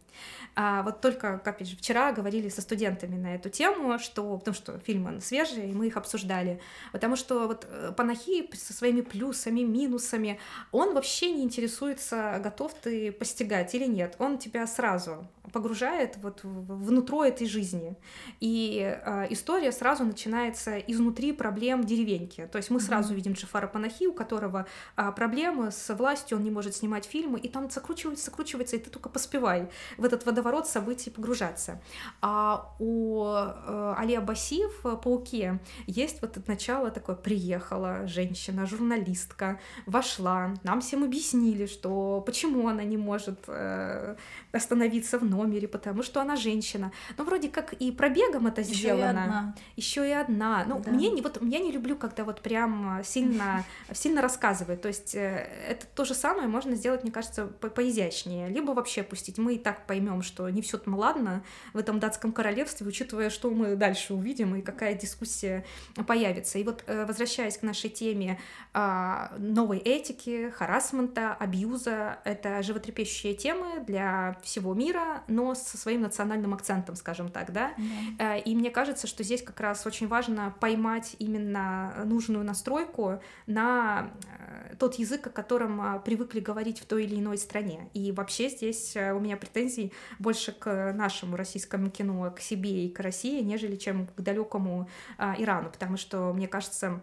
[0.55, 4.77] А вот только, опять же, вчера говорили со студентами на эту тему, что, потому что
[4.79, 10.39] фильмы свежие, и мы их обсуждали, потому что вот э, Панахи со своими плюсами, минусами,
[10.71, 14.15] он вообще не интересуется, готов ты постигать или нет.
[14.19, 17.95] Он тебя сразу погружает вот внутрь этой жизни.
[18.39, 22.47] И э, история сразу начинается изнутри проблем деревеньки.
[22.51, 24.65] То есть мы сразу видим Джафара Панахи, у которого
[24.95, 28.89] а, проблемы с властью, он не может снимать фильмы, и там закручивается, закручивается, и ты
[28.89, 31.81] только поспевай в этот водоворот событий погружаться.
[32.21, 39.59] А у э, Али Абасиев в «Пауке» есть вот это начало такое «приехала женщина, журналистка,
[39.85, 44.15] вошла, нам всем объяснили, что почему она не может э,
[44.53, 46.91] остановиться в номере, потому что она женщина.
[47.17, 49.55] Но вроде как и пробегом это Еще сделано.
[49.75, 50.63] Еще и одна.
[50.65, 50.91] Ну, да.
[50.91, 54.81] мне не вот я не люблю, когда вот прям прям сильно, сильно рассказывает.
[54.81, 58.49] То есть э, это то же самое можно сделать, мне кажется, по поизящнее.
[58.49, 59.37] Либо вообще пустить.
[59.37, 61.43] Мы и так поймем, что не все там ладно
[61.73, 65.65] в этом датском королевстве, учитывая, что мы дальше увидим и какая дискуссия
[66.07, 66.59] появится.
[66.59, 68.39] И вот э, возвращаясь к нашей теме
[68.73, 76.53] а, новой этики, харасмента, абьюза, это животрепещущие темы для всего мира, но со своим национальным
[76.53, 77.73] акцентом, скажем так, да.
[77.77, 78.43] Mm-hmm.
[78.43, 84.75] И мне кажется, что здесь как раз очень важно поймать именно нужную настройку на э,
[84.75, 87.89] тот язык, о котором а, привыкли говорить в той или иной стране.
[87.93, 92.89] И вообще здесь э, у меня претензий больше к нашему российскому кино, к себе и
[92.89, 94.89] к России, нежели чем к далекому
[95.19, 97.01] Ирану, потому что, мне кажется,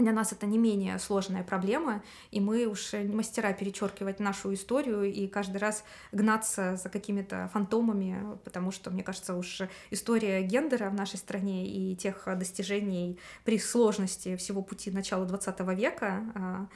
[0.00, 5.04] для нас это не менее сложная проблема, и мы уж не мастера перечеркивать нашу историю
[5.04, 10.94] и каждый раз гнаться за какими-то фантомами, потому что, мне кажется, уж история гендера в
[10.94, 16.66] нашей стране и тех достижений при сложности всего пути начала 20 века а,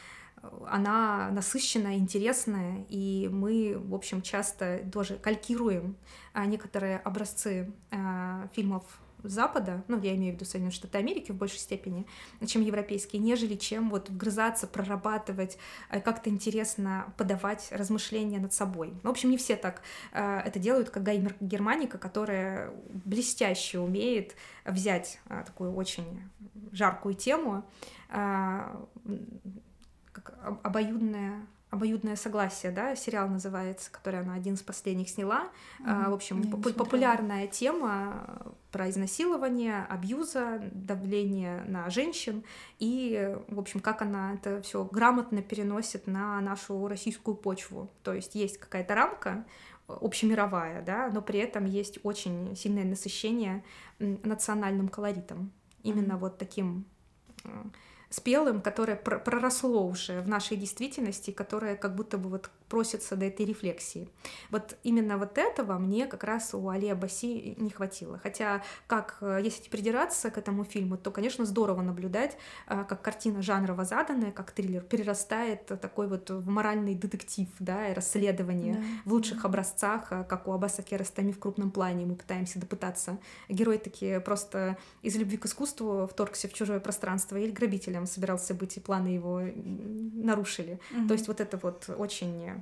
[0.67, 5.97] она насыщенная, интересная, и мы, в общем, часто тоже калькируем
[6.33, 8.85] а, некоторые образцы а, фильмов
[9.29, 12.07] Запада, ну, я имею в виду Соединенные Штаты Америки в большей степени,
[12.47, 15.59] чем европейские, нежели чем вот вгрызаться, прорабатывать,
[15.91, 18.95] э, как-то интересно подавать размышления над собой.
[19.03, 22.73] В общем, не все так э, это делают, как Гаймер Германика, которая
[23.05, 26.23] блестяще умеет взять э, такую очень
[26.73, 27.65] жаркую тему,
[30.13, 35.49] как обоюдная обоюдное согласие, да, сериал называется, который она один из последних сняла.
[35.81, 36.11] Mm-hmm.
[36.11, 42.45] В общем, поп- популярная тема про изнасилование, абьюза, давление на женщин
[42.79, 47.91] и, в общем, как она это все грамотно переносит на нашу российскую почву.
[48.05, 49.45] То есть есть какая-то рамка
[49.89, 53.65] общемировая, да, но при этом есть очень сильное насыщение
[53.99, 55.51] национальным колоритом.
[55.83, 56.19] Именно mm-hmm.
[56.19, 56.85] вот таким
[58.15, 63.47] спелым, которое проросло уже в нашей действительности, которое как будто бы вот просится до этой
[63.47, 64.09] рефлексии.
[64.51, 68.19] Вот именно вот этого мне как раз у Али Абаси не хватило.
[68.23, 72.37] Хотя, как э, если придираться к этому фильму, то, конечно, здорово наблюдать,
[72.67, 77.95] э, как картина жанрово заданная, как триллер, перерастает такой вот в моральный детектив, да, и
[77.95, 78.81] расследование да.
[79.05, 79.49] в лучших да.
[79.49, 83.19] образцах, э, как у Аббаса Керастами в крупном плане мы пытаемся допытаться.
[83.49, 88.77] Герой таки просто из любви к искусству вторгся в чужое пространство или грабителем собирался быть,
[88.77, 90.81] и планы его нарушили.
[90.91, 91.09] Угу.
[91.09, 92.54] То есть вот это вот очень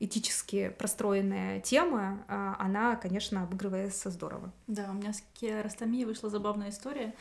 [0.00, 4.52] этически простроенная тема, а, она, конечно, обыгрывается здорово.
[4.66, 7.14] Да, у меня с Киаростами вышла забавная история.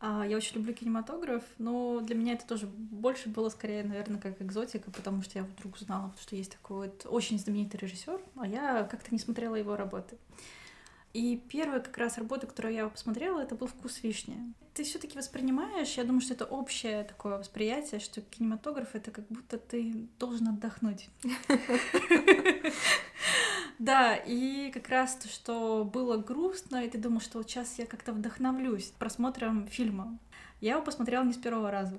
[0.00, 4.40] А, я очень люблю кинематограф, но для меня это тоже больше было скорее, наверное, как
[4.40, 8.84] экзотика, потому что я вдруг узнала, что есть такой вот очень знаменитый режиссер, а я
[8.84, 10.16] как-то не смотрела его работы.
[11.12, 14.54] И первая как раз работа, которую я посмотрела, это был «Вкус вишни».
[14.74, 19.26] Ты все таки воспринимаешь, я думаю, что это общее такое восприятие, что кинематограф— это как
[19.28, 21.08] будто ты должен отдохнуть.
[23.78, 27.86] Да, и как раз то, что было грустно, и ты думаешь, что вот сейчас я
[27.86, 30.18] как-то вдохновлюсь просмотром фильма.
[30.60, 31.98] Я его посмотрела не с первого раза.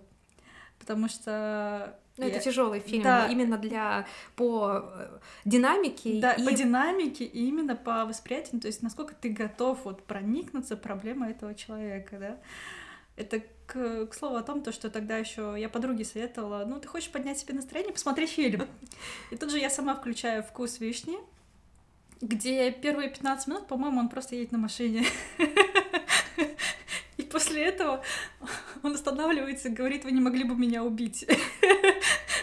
[0.82, 3.28] потому что ну, это тяжелый фильм да.
[3.28, 4.06] именно для
[4.36, 6.20] по э, динамике.
[6.20, 6.46] Да, и...
[6.46, 11.56] по динамике и именно по восприятию, то есть насколько ты готов вот проникнуться проблемой этого
[11.56, 12.38] человека, да.
[13.16, 16.88] Это к, к слову о том, то, что тогда еще я подруге советовала, ну, ты
[16.88, 18.68] хочешь поднять себе настроение, посмотри фильм.
[19.32, 21.18] И тут же я сама включаю «Вкус вишни»,
[22.22, 25.06] где первые 15 минут, по-моему, он просто едет на машине.
[27.32, 28.04] После этого
[28.84, 31.26] он останавливается и говорит, вы не могли бы меня убить.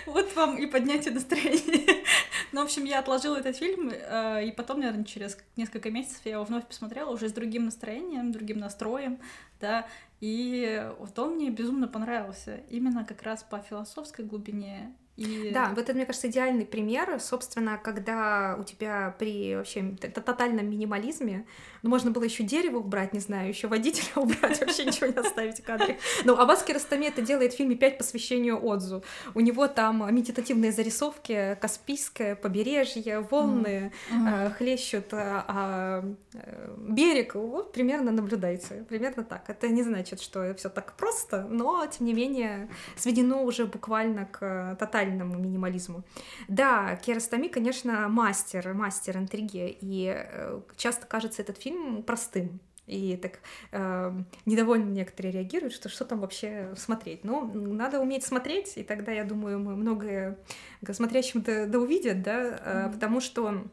[0.07, 2.05] Вот вам и поднятие настроения.
[2.53, 6.32] Ну, в общем, я отложила этот фильм, э, и потом, наверное, через несколько месяцев я
[6.32, 9.18] его вновь посмотрела уже с другим настроением, другим настроем,
[9.61, 9.86] да,
[10.20, 15.50] и вот он мне безумно понравился, именно как раз по философской глубине и...
[15.52, 21.44] Да, вот это, мне кажется, идеальный пример, собственно, когда у тебя при вообще тотальном минимализме,
[21.82, 25.58] ну, можно было еще дерево убрать, не знаю, еще водителя убрать, вообще ничего не оставить
[25.58, 25.98] в кадре.
[26.24, 29.02] Но Абаски Растами это делает в фильме «Пять посвящению Отзу».
[29.34, 34.54] У него там медитативные зарисовки, Каспийское побережье, волны mm-hmm.
[34.54, 36.14] хлещут а, а,
[36.76, 37.34] берег.
[37.34, 39.50] Вот примерно наблюдайте, примерно так.
[39.50, 44.76] Это не значит, что все так просто, но, тем не менее, сведено уже буквально к
[44.78, 46.04] тотальному тотальному минимализму.
[46.48, 53.40] Да, Киаростами, конечно, мастер, мастер интриги, и э, часто кажется этот фильм простым, и так
[53.72, 54.12] э,
[54.46, 57.24] недовольно некоторые реагируют, что что там вообще смотреть.
[57.24, 60.38] Но надо уметь смотреть, и тогда, я думаю, мы многое
[60.90, 62.92] смотрящим-то да увидят, да, mm-hmm.
[62.92, 63.64] потому что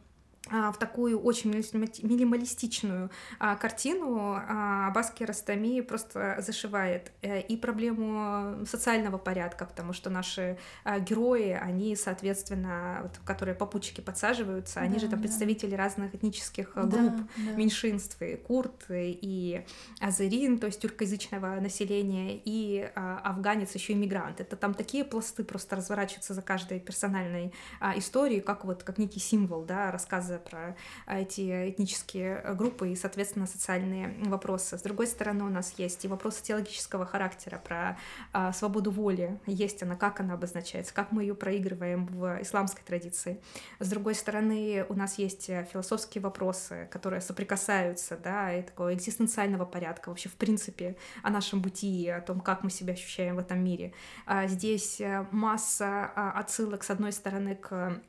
[0.49, 9.17] в такую очень минималистичную а, картину а, Абаски Растами просто зашивает э, и проблему социального
[9.17, 15.07] порядка, потому что наши а, герои, они, соответственно, вот, которые попутчики подсаживаются, они да, же
[15.07, 15.23] там да.
[15.23, 17.51] представители разных этнических да, групп, да.
[17.53, 19.65] меньшинств, и курд, и
[19.99, 24.41] азерин, то есть тюркоязычного населения, и а, афганец, еще иммигрант.
[24.41, 29.19] Это там такие пласты просто разворачиваются за каждой персональной а, историей, как вот как некий
[29.19, 30.75] символ, да, рассказа рассказы про
[31.07, 34.77] эти этнические группы и, соответственно, социальные вопросы.
[34.77, 37.97] С другой стороны, у нас есть и вопросы теологического характера про
[38.33, 39.39] а, свободу воли.
[39.45, 43.41] Есть она, как она обозначается, как мы ее проигрываем в исламской традиции.
[43.79, 50.09] С другой стороны, у нас есть философские вопросы, которые соприкасаются, да, и такого экзистенциального порядка,
[50.09, 53.93] вообще, в принципе, о нашем бытии, о том, как мы себя ощущаем в этом мире.
[54.25, 58.01] А здесь э, масса а, отсылок, с одной стороны, к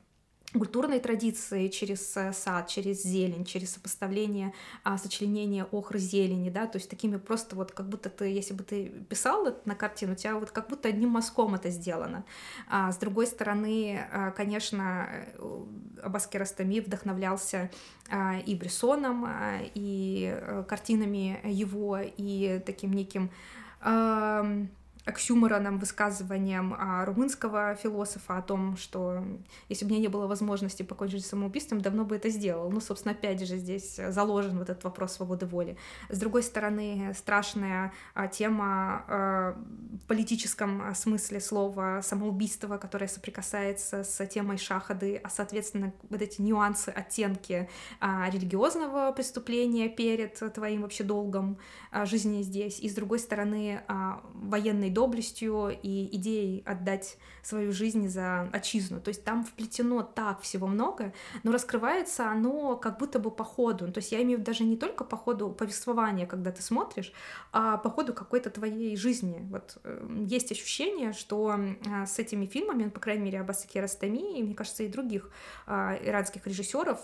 [0.53, 6.77] культурной традиции через э, сад, через зелень, через сопоставление, а, сочленение охры зелени, да, то
[6.77, 10.35] есть такими просто вот как будто ты, если бы ты писал на картину, у тебя
[10.35, 12.23] вот как будто одним мазком это сделано.
[12.69, 15.65] А с другой стороны, а, конечно, э,
[16.01, 17.69] Абаскер Астами вдохновлялся
[18.09, 23.29] а, и Брессоном, а, и э, картинами его, и таким неким
[25.07, 29.23] оксюмороном высказыванием а, румынского философа о том, что
[29.69, 32.69] если бы мне не было возможности покончить с самоубийством, давно бы это сделал.
[32.69, 35.77] Ну, собственно, опять же, здесь заложен вот этот вопрос свободы воли.
[36.09, 39.57] С другой стороны, страшная а, тема а,
[40.03, 46.89] в политическом смысле слова самоубийство, которое соприкасается с темой шахады, а, соответственно, вот эти нюансы,
[46.89, 47.69] оттенки
[48.01, 51.57] религиозного преступления перед твоим вообще долгом
[52.03, 52.79] жизни здесь.
[52.79, 53.81] И, с другой стороны,
[54.33, 58.99] военной доблестью и идеей отдать свою жизнь за отчизну.
[58.99, 63.91] То есть там вплетено так всего много, но раскрывается оно как будто бы по ходу.
[63.91, 67.13] То есть я имею в виду даже не только по ходу повествования, когда ты смотришь,
[67.51, 69.47] а по ходу какой-то твоей жизни.
[69.51, 74.43] Вот э, есть ощущение, что э, с этими фильмами, по крайней мере, Аббаса Киаростами, и,
[74.43, 75.29] мне кажется, и других
[75.67, 76.99] э, иранских режиссеров,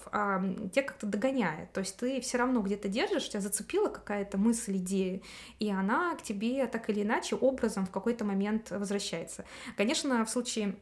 [0.74, 1.72] те как-то догоняет.
[1.74, 5.22] То есть ты все равно где-то держишь, тебя зацепила какая-то мысль, идея,
[5.60, 9.46] и она к тебе так или иначе образом в какой-то момент возвращается.
[9.78, 10.76] Конечно, в случае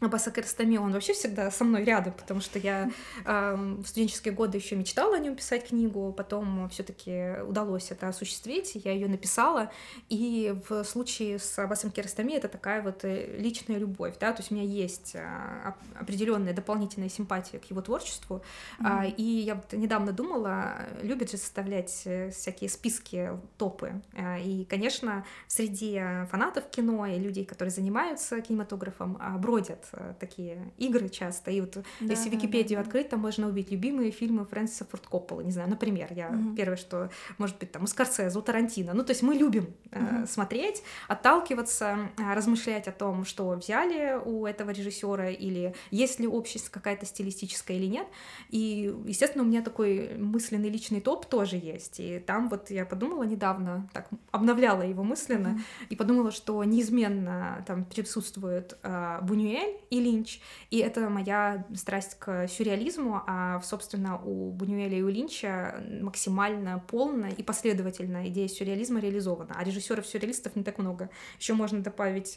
[0.00, 2.90] Аббаса Карстами, он вообще всегда со мной рядом, потому что я
[3.24, 8.72] э, в студенческие годы еще мечтала о нем писать книгу, потом все-таки удалось это осуществить,
[8.74, 9.70] я ее написала,
[10.08, 14.50] и в случае с Аббасом Керстами это такая вот э, личная любовь, да, то есть
[14.50, 18.42] у меня есть э, определенная дополнительная симпатия к его творчеству,
[18.78, 19.08] mm-hmm.
[19.08, 24.64] э, и я вот недавно думала, любит же составлять э, всякие списки, топы, э, и,
[24.64, 31.50] конечно, среди фанатов кино и людей, которые занимаются кинематографом, э, бродят э, такие игры часто.
[31.50, 35.06] И вот да, если да, Википедию да, открыть, там можно увидеть любимые фильмы Фрэнсиса Форд
[35.06, 35.40] Коппола.
[35.40, 36.54] Не знаю, например, я угу.
[36.54, 38.94] первое, что может быть там у Скорсезе, у Тарантино.
[38.94, 40.26] Ну, то есть мы любим угу.
[40.26, 47.06] смотреть, отталкиваться, размышлять о том, что взяли у этого режиссера или есть ли общесть какая-то
[47.06, 48.06] стилистическая или нет.
[48.50, 52.00] И, естественно, у меня такой мысленный личный топ тоже есть.
[52.00, 55.86] И там вот я подумала недавно, так обновляла его мысленно, mm-hmm.
[55.90, 62.48] и подумала, что неизменно там присутствуют э, Бунюэль и Линч, и это моя страсть к
[62.48, 69.54] сюрреализму, а, собственно, у Бунюэля и у Линча максимально полная и последовательная идея сюрреализма реализована,
[69.56, 71.10] а режиссеров-сюрреалистов не так много.
[71.38, 72.36] Еще можно добавить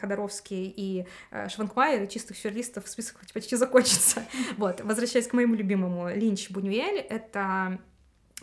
[0.00, 1.06] Ходоровский и
[1.48, 4.22] Шванкмайер, и чистых сюрреалистов список почти закончится.
[4.56, 7.78] Вот, возвращаясь к моему любимому, Линч Бунюэль— это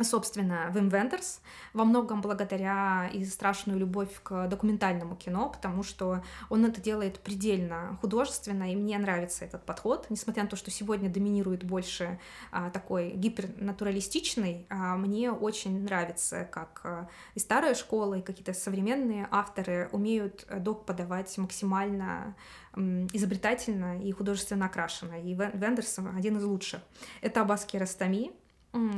[0.02, 1.40] собственно, Вим Вендерс,
[1.74, 7.98] во многом благодаря и страшную любовь к документальному кино, потому что он это делает предельно
[8.02, 12.20] художественно, и мне нравится этот подход, несмотря на то, что сегодня доминирует больше
[12.52, 19.28] а, такой гипернатуралистичный, а, мне очень нравится, как а, и старая школа, и какие-то современные
[19.30, 22.36] авторы умеют док подавать максимально
[22.76, 26.82] изобретательно и художественно окрашенно, и Вендерс один из лучших.
[27.22, 28.32] Это Аббас Киаростами,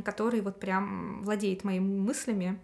[0.03, 2.59] который вот прям владеет моими мыслями.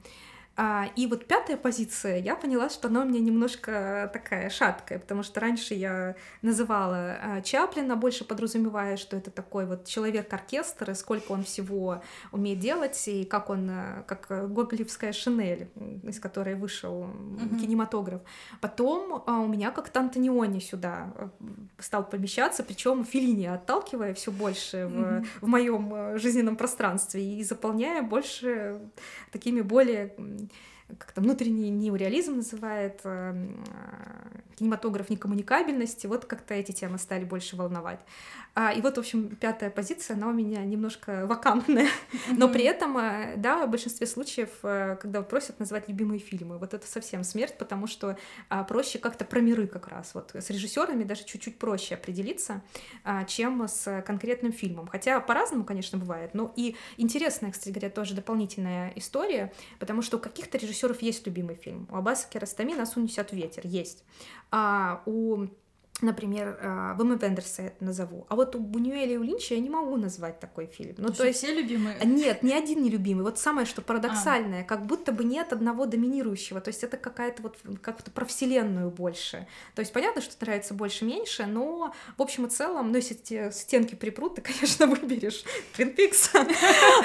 [0.58, 5.24] А, и вот пятая позиция, я поняла, что она у меня немножко такая шаткая, потому
[5.24, 11.32] что раньше я называла а, Чаплина, больше подразумевая, что это такой вот человек-оркестр, и сколько
[11.32, 12.02] он всего
[12.34, 15.70] умеет делать, и как он, а, как гоголевская шинель,
[16.04, 17.60] из которой вышел mm-hmm.
[17.60, 18.22] кинематограф.
[18.60, 21.14] Потом у меня как-то Антониони сюда
[21.80, 25.26] стал помещаться, причем Филини отталкивая все больше mm-hmm.
[25.40, 28.82] в, в моем жизненном пространстве и заполняя больше
[29.32, 30.14] такими более
[30.98, 38.00] как-то внутренний неореализм называет, эм, э, кинематограф некоммуникабельности, вот как-то эти темы стали больше волновать.
[38.54, 41.88] А, и вот, в общем, пятая позиция, она у меня немножко вакантная,
[42.38, 46.74] но при этом, э, да, в большинстве случаев, э, когда просят назвать любимые фильмы, вот
[46.74, 48.18] это совсем смерть, потому что
[48.50, 52.62] а, проще как-то про миры как раз, вот с режиссерами даже чуть-чуть проще определиться,
[53.06, 58.16] а, чем с конкретным фильмом, хотя по-разному, конечно, бывает, но и интересная, кстати говоря, тоже
[58.16, 63.32] дополнительная история, потому что у каких-то режиссеров есть любимый фильм, у Аббаса Киаростами «Нас унесет
[63.32, 64.04] ветер» есть,
[64.50, 65.48] а у
[66.02, 66.58] например,
[66.98, 68.26] Вэма Вендерса это назову.
[68.30, 70.96] А вот у Бунюэля и у Линча я не могу назвать такой фильм.
[70.98, 71.98] Ну, то, то есть все любимые?
[72.04, 73.24] Нет, ни один не любимый.
[73.24, 74.64] Вот самое, что парадоксальное, а.
[74.64, 76.62] как будто бы нет одного доминирующего.
[76.62, 79.48] То есть это какая-то вот как-то про вселенную больше.
[79.76, 83.96] То есть понятно, что нравится больше-меньше, но в общем и целом, ну, если эти стенки
[83.96, 85.44] припрут, ты, конечно, выберешь
[85.76, 86.32] Твин Пикс.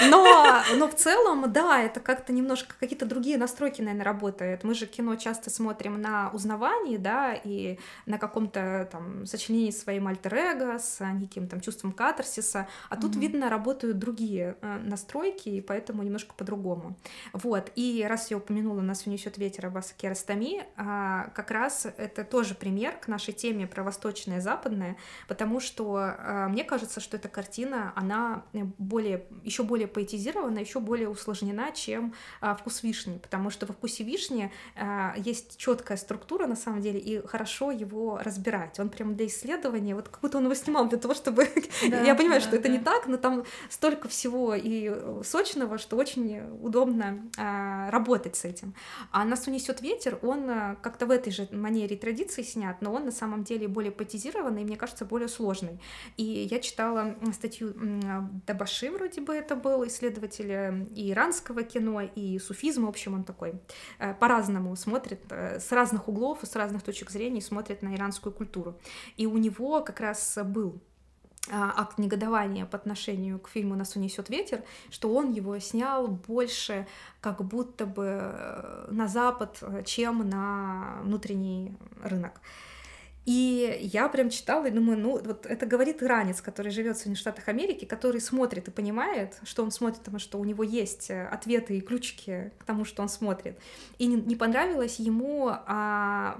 [0.08, 4.64] Но, но в целом, да, это как-то немножко какие-то другие настройки, наверное, работают.
[4.64, 10.78] Мы же кино часто смотрим на узнавании, да, и на каком-то там сочленений своим альтер-эго,
[10.78, 13.20] с неким там чувством катарсиса, а тут, mm-hmm.
[13.20, 16.96] видно, работают другие э, настройки, и поэтому немножко по-другому.
[17.32, 22.54] Вот, и раз я упомянула «Нас унесет ветер» Аббаса Киаростами, а, как раз это тоже
[22.54, 24.96] пример к нашей теме про восточное и западное,
[25.28, 28.44] потому что а, мне кажется, что эта картина, она
[28.78, 34.04] более, еще более поэтизирована, еще более усложнена, чем а, «Вкус вишни», потому что во «Вкусе
[34.04, 34.52] вишни»
[35.16, 38.80] есть четкая структура, на самом деле, и хорошо его разбирать снимать.
[38.80, 41.48] Он прям для исследования, вот как будто он его снимал для того, чтобы...
[41.88, 42.74] Да, Я понимаю, да, что это да.
[42.74, 44.92] не так, но там столько всего и
[45.24, 48.74] сочного, что очень удобно а, работать с этим.
[49.10, 52.92] А «Нас унесет ветер», он а, как-то в этой же манере и традиции снят, но
[52.92, 55.80] он на самом деле более потизированный и, мне кажется, более сложный.
[56.16, 57.74] И я читала статью
[58.46, 63.24] Дабаши, вроде бы это был, исследователь э, и иранского кино, и суфизма, в общем, он
[63.24, 63.54] такой
[63.98, 68.32] э, по-разному смотрит, э, с разных углов и с разных точек зрения смотрит на иранскую
[68.32, 68.78] культуру культуру.
[69.16, 70.80] И у него как раз был
[71.50, 76.86] а, акт негодования по отношению к фильму «Нас унесет ветер», что он его снял больше
[77.20, 82.40] как будто бы э, на Запад, чем на внутренний рынок.
[83.26, 87.18] И я прям читала и думаю, ну вот это говорит иранец, который живет в Соединенных
[87.18, 91.26] Штатах Америки, который смотрит и понимает, что он смотрит, потому что у него есть э,
[91.26, 93.58] ответы и ключики к тому, что он смотрит.
[93.98, 96.38] И не, не понравилось ему а,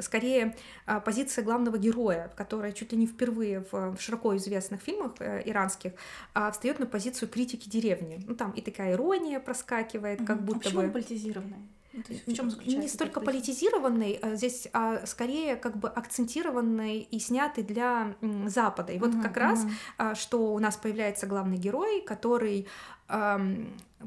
[0.00, 0.54] скорее
[0.86, 5.92] а, позиция главного героя, которая чуть ли не впервые в широко известных фильмах э, иранских
[6.34, 8.20] а, встает на позицию критики деревни.
[8.26, 10.88] Ну там и такая ирония проскакивает, как будто а бы.
[10.88, 11.60] политизированная?
[11.94, 12.82] Ну, в чем заключается?
[12.82, 18.14] Не столько политизированный, а здесь а скорее как бы акцентированный и снятый для
[18.46, 18.92] Запада.
[18.92, 19.40] И вот uh-huh, как uh-huh.
[19.40, 19.66] раз,
[19.96, 22.66] а, что у нас появляется главный герой, который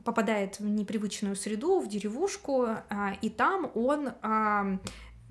[0.06, 4.10] попадает в непривычную среду, в деревушку, а, и там он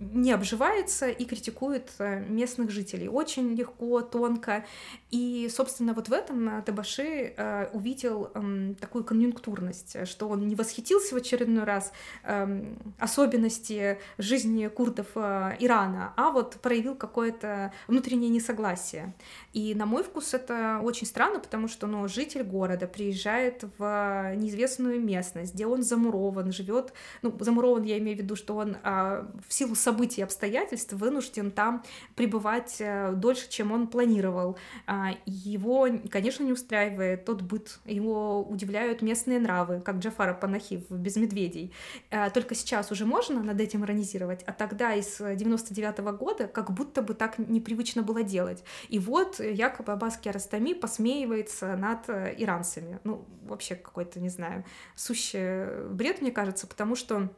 [0.01, 3.09] не обживается и критикует э, местных жителей.
[3.09, 4.65] Очень легко, тонко.
[5.11, 11.15] И, собственно, вот в этом Табаши э, увидел э, такую конъюнктурность, что он не восхитился
[11.15, 11.93] в очередной раз
[12.25, 19.15] э, особенности жизни курдов э, Ирана, а вот проявил какое-то внутреннее несогласие.
[19.53, 25.01] И, на мой вкус, это очень странно, потому что ну, житель города приезжает в неизвестную
[25.01, 26.93] местность, где он замурован, живет,
[27.23, 31.51] ну, замурован я имею в виду, что он э, в силу событий и обстоятельств вынужден
[31.51, 31.83] там
[32.15, 34.57] пребывать э, дольше, чем он планировал.
[34.87, 40.97] А, его, конечно, не устраивает тот быт, его удивляют местные нравы, как Джафара Панахи в
[40.97, 41.73] «Без медведей».
[42.11, 46.71] А, только сейчас уже можно над этим иронизировать, а тогда из 99 -го года как
[46.71, 48.63] будто бы так непривычно было делать.
[48.91, 53.01] И вот якобы Аббас Киаростами посмеивается над э, иранцами.
[53.03, 54.65] Ну, вообще какой-то, не знаю,
[54.95, 57.29] сущий бред, мне кажется, потому что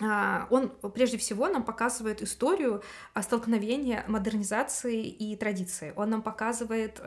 [0.00, 2.82] он прежде всего нам показывает историю
[3.20, 5.92] столкновения модернизации и традиции.
[5.96, 7.00] Он нам показывает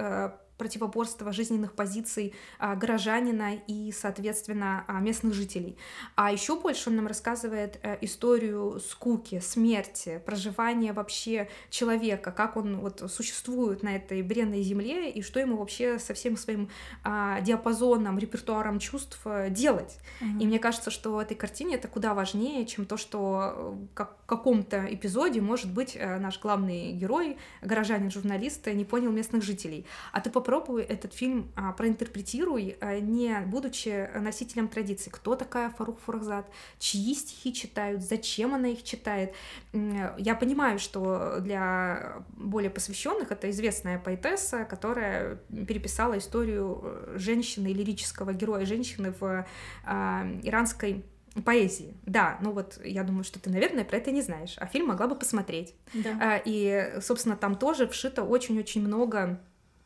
[0.59, 5.77] э, противоборства жизненных позиций а, горожанина и, соответственно, а, местных жителей.
[6.15, 12.77] А еще больше он нам рассказывает а, историю скуки, смерти, проживания вообще человека, как он
[12.79, 16.69] вот существует на этой бренной земле и что ему вообще со всем своим
[17.03, 19.97] а, диапазоном, репертуаром чувств э, делать.
[20.21, 20.41] Mm-hmm.
[20.41, 24.17] И мне кажется, что в этой картине это куда важнее, чем то, что э, как,
[24.23, 29.85] в каком-то эпизоде, может быть, наш главный герой, горожанин-журналист, не понял местных жителей.
[30.11, 35.11] А ты попробуй этот фильм а, проинтерпретируй, а, не будучи носителем традиции.
[35.11, 36.47] Кто такая Фарух Фурахзад?
[36.79, 38.01] Чьи стихи читают?
[38.01, 39.35] Зачем она их читает?
[39.73, 45.35] Я понимаю, что для более посвященных это известная поэтесса, которая
[45.67, 49.45] переписала историю э, женщины, лирического героя женщины в
[49.85, 51.05] а, иранской
[51.45, 51.93] поэзии.
[52.07, 55.07] Да, ну вот я думаю, что ты, наверное, про это не знаешь, а фильм могла
[55.07, 55.75] бы посмотреть.
[55.93, 56.17] Да.
[56.19, 59.39] А, и, собственно, там тоже вшито очень-очень много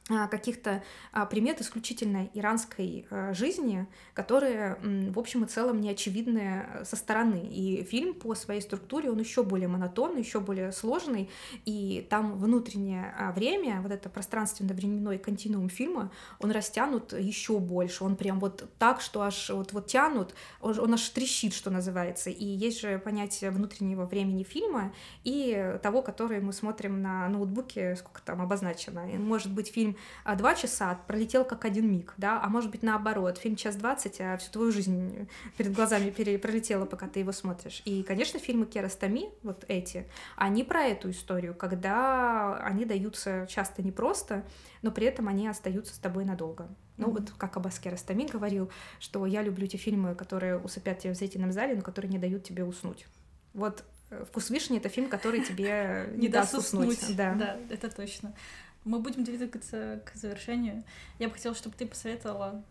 [0.07, 6.97] каких-то а, примет исключительно иранской а, жизни, которые, в общем и целом, не очевидны со
[6.97, 7.47] стороны.
[7.49, 11.30] И фильм по своей структуре, он еще более монотонный, еще более сложный,
[11.65, 18.39] и там внутреннее время, вот это пространственно-временной континуум фильма, он растянут еще больше, он прям
[18.39, 22.30] вот так, что аж вот, вот тянут, он аж трещит, что называется.
[22.30, 24.93] И есть же понятие внутреннего времени фильма
[25.23, 29.09] и того, который мы смотрим на ноутбуке, сколько там обозначено.
[29.09, 29.93] И может быть фильм
[30.24, 34.20] а два часа пролетел как один миг, да, а может быть наоборот, фильм час двадцать,
[34.22, 37.82] а всю твою жизнь перед глазами пролетела, пока ты его смотришь.
[37.86, 40.06] И, конечно, фильмы Керастами, вот эти,
[40.36, 44.44] они про эту историю, когда они даются часто непросто,
[44.82, 46.68] но при этом они остаются с тобой надолго.
[46.98, 47.11] Ну, mm-hmm.
[47.11, 51.52] вот как Аббас Керастами говорил, что я люблю те фильмы, которые усыпят тебя в зрительном
[51.52, 53.07] зале, но которые не дают тебе уснуть.
[53.53, 57.15] Вот э, «Вкус вишни»— это фильм, который тебе не даст уснуть.
[57.15, 57.34] Да.
[57.34, 58.36] да, это точно.
[58.85, 60.84] Мы будем двигаться к завершению.
[61.19, 62.64] Я бы хотела, чтобы ты посоветовала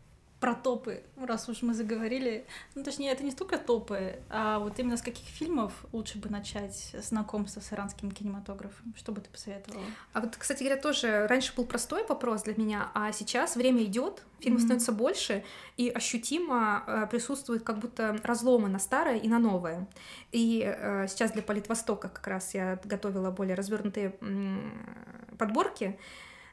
[0.43, 2.44] про топы, раз уж мы заговорили.
[2.74, 6.97] Ну, точнее, это не столько топы, а вот именно с каких фильмов лучше бы начать
[6.98, 8.93] знакомство с иранским кинематографом?
[8.97, 9.85] Что бы ты посоветовала?
[10.12, 14.24] А вот, кстати говоря, тоже раньше был простой вопрос для меня, а сейчас время идет,
[14.40, 14.64] фильмов mm-hmm.
[14.64, 15.44] становится больше,
[15.77, 19.86] и ощутимо э, присутствует как будто разломы на старое и на новое.
[20.32, 24.19] И э, сейчас для Политвостока как раз я готовила более развернутые
[25.39, 25.97] подборки,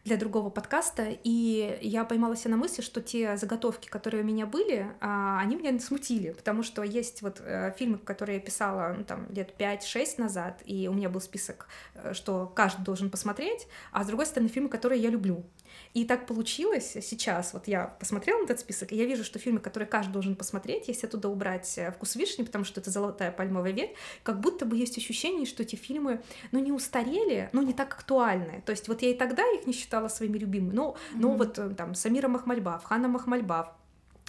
[0.09, 4.47] для другого подкаста, и я поймала себя на мысли, что те заготовки, которые у меня
[4.47, 9.03] были, а, они меня смутили, потому что есть вот э, фильмы, которые я писала ну,
[9.03, 14.03] там, лет 5-6 назад, и у меня был список, э, что каждый должен посмотреть, а
[14.03, 15.45] с другой стороны, фильмы, которые я люблю.
[15.93, 19.59] И так получилось сейчас, вот я посмотрела на этот список, и я вижу, что фильмы,
[19.59, 23.71] которые каждый должен посмотреть, если оттуда убрать э, «Вкус вишни», потому что это «Золотая пальмовая
[23.71, 26.21] ветвь», как будто бы есть ощущение, что эти фильмы,
[26.51, 28.61] ну, не устарели, но не так актуальны.
[28.65, 31.15] То есть вот я и тогда их не считала своими любимыми, но, mm-hmm.
[31.15, 33.78] но вот э, там Самира Махмальбав, Хана Махмальбав,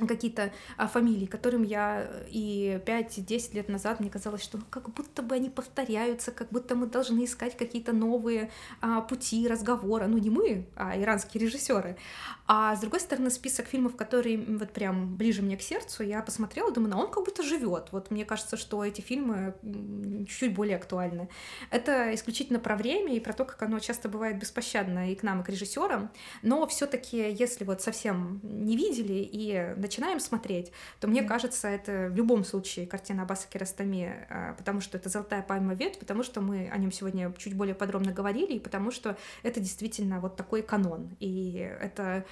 [0.06, 5.22] какие-то а, фамилии, которым я и 5-10 лет назад мне казалось, что ну, как будто
[5.22, 8.50] бы они повторяются, как будто мы должны искать какие-то новые
[8.80, 10.06] а, пути разговора.
[10.06, 11.96] Ну, не мы, а иранские режиссеры.
[12.52, 16.72] А с другой стороны, список фильмов, которые вот прям ближе мне к сердцу, я посмотрела,
[16.72, 17.90] думаю, ну он как будто живет.
[17.92, 19.54] Вот мне кажется, что эти фильмы
[20.26, 21.28] чуть-чуть более актуальны.
[21.70, 25.42] Это исключительно про время и про то, как оно часто бывает беспощадно и к нам,
[25.42, 26.10] и к режиссерам.
[26.42, 32.16] Но все-таки, если вот совсем не видели и начинаем смотреть, то мне кажется, это в
[32.16, 36.68] любом случае картина Аббаса Киростами, а, потому что это «Золотая пальма вет», потому что мы
[36.68, 41.16] о нем сегодня чуть более подробно говорили, и потому что это действительно вот такой канон.
[41.20, 42.24] И это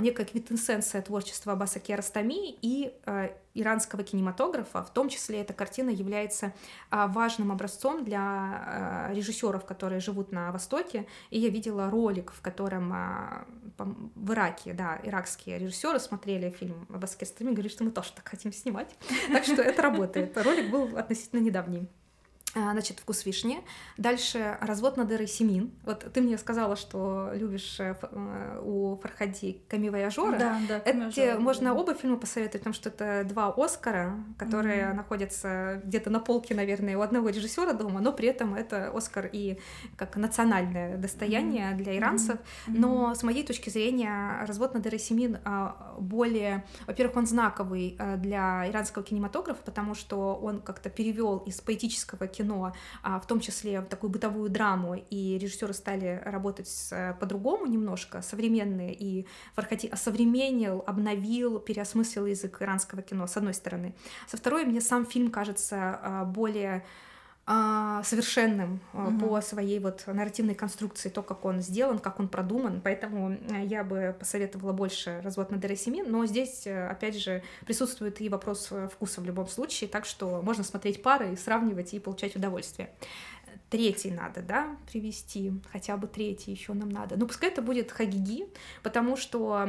[0.00, 4.82] некая квинтэссенция творчества Аббаса Киростами и а, иранского кинематографа.
[4.82, 6.52] В том числе эта картина является
[6.90, 11.06] важным образцом для режиссеров, которые живут на Востоке.
[11.30, 12.94] И я видела ролик, в котором
[13.76, 18.52] в Ираке, да, иракские режиссеры смотрели фильм об Аскерстами, говорили, что мы тоже так хотим
[18.52, 18.94] снимать.
[19.32, 20.36] Так что это работает.
[20.36, 21.88] Ролик был относительно недавний.
[22.54, 23.60] А, значит, вкус вишни.
[23.98, 25.70] Дальше развод на дыры Семин.
[25.84, 27.94] Вот ты мне сказала, что любишь э,
[28.62, 30.38] у Фархади Ками Вояжора.
[30.38, 30.82] Да, да.
[30.84, 34.94] Это можно оба фильма посоветовать, потому что это два Оскара, которые mm-hmm.
[34.94, 39.58] находятся где-то на полке, наверное, у одного режиссера дома, но при этом это Оскар и
[39.96, 41.76] как национальное достояние mm-hmm.
[41.76, 42.38] для иранцев.
[42.38, 42.74] Mm-hmm.
[42.74, 48.16] Но с моей точки зрения развод на дыры Семин а, более, во-первых, он знаковый э,
[48.16, 52.37] для иранского кинематографа, потому что он как-то перевел из поэтического кино,
[53.02, 56.68] а, в том числе в такую бытовую драму, и режиссеры стали работать
[57.20, 63.94] по-другому немножко, современные, и Фархати осовременил, обновил, переосмыслил язык иранского кино, с одной стороны.
[64.26, 66.84] Со второй, мне сам фильм кажется а, более
[68.04, 69.18] совершенным угу.
[69.18, 72.80] по своей вот нарративной конструкции, то, как он сделан, как он продуман.
[72.82, 78.20] Поэтому э, я бы посоветовала больше развод на Дересими, но здесь, э, опять же, присутствует
[78.20, 82.36] и вопрос э, вкуса в любом случае, так что можно смотреть пары, сравнивать и получать
[82.36, 82.90] удовольствие
[83.70, 87.18] третий надо, да, привести, хотя бы третий еще нам надо.
[87.18, 88.46] Ну, пускай это будет Хагиги,
[88.82, 89.68] потому что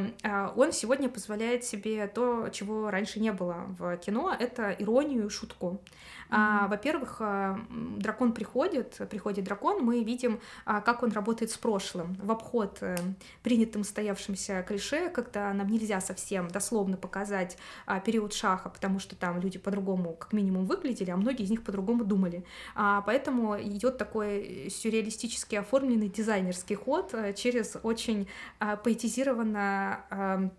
[0.56, 5.82] он сегодня позволяет себе то, чего раньше не было в кино, это иронию и шутку.
[6.30, 12.14] А, во-первых, а, дракон приходит, приходит дракон, мы видим, а, как он работает с прошлым,
[12.14, 12.96] в обход а,
[13.42, 19.40] принятым стоявшимся клише, когда нам нельзя совсем дословно показать а, период шаха, потому что там
[19.40, 22.44] люди по-другому как минимум выглядели, а многие из них по-другому думали.
[22.74, 28.28] А, поэтому идет такой сюрреалистически оформленный дизайнерский ход а, через очень
[28.58, 30.50] поэтизированно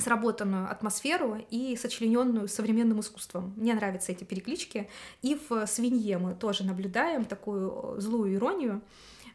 [0.00, 3.52] сработанную атмосферу и сочлененную современным искусством.
[3.56, 4.88] Мне нравятся эти переклички.
[5.22, 8.82] И в «Свинье» мы тоже наблюдаем такую злую иронию,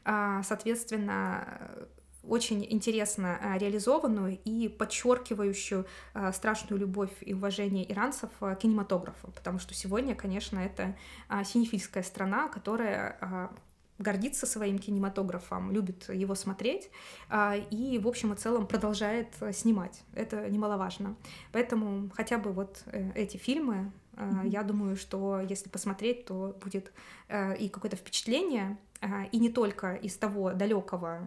[0.05, 1.71] а, соответственно,
[2.23, 5.85] очень интересно а, реализованную и подчеркивающую
[6.31, 10.95] страшную любовь и уважение иранцев к кинематографу, потому что сегодня, конечно, это
[11.43, 13.51] синефильская страна, которая
[13.99, 16.89] гордится своим кинематографом, любит его смотреть
[17.29, 20.03] а, и, в общем и целом, продолжает снимать.
[20.13, 21.15] Это немаловажно.
[21.51, 24.47] Поэтому хотя бы вот э, эти фильмы, mm-hmm.
[24.47, 26.91] я думаю, что если посмотреть, то будет
[27.27, 28.77] э, и какое-то впечатление,
[29.31, 31.19] и не только из того далекого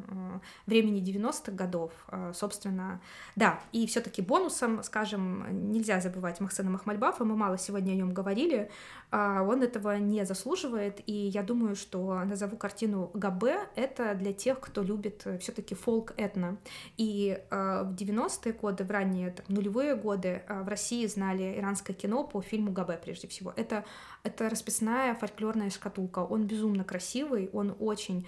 [0.67, 3.01] времени 90-х годов, э, собственно,
[3.35, 8.71] да, и все-таки бонусом, скажем, нельзя забывать Махсена Махмальбафа, мы мало сегодня о нем говорили,
[9.11, 14.61] а он этого не заслуживает, и я думаю, что назову картину Габе, это для тех,
[14.61, 16.59] кто любит все-таки фолк-этно.
[16.97, 22.43] И в 90-е годы, в ранние там, нулевые годы в России знали иранское кино по
[22.43, 23.53] фильму Габе прежде всего.
[23.57, 23.85] Это,
[24.23, 28.27] это расписная фольклорная шкатулка, он безумно красивый, он он очень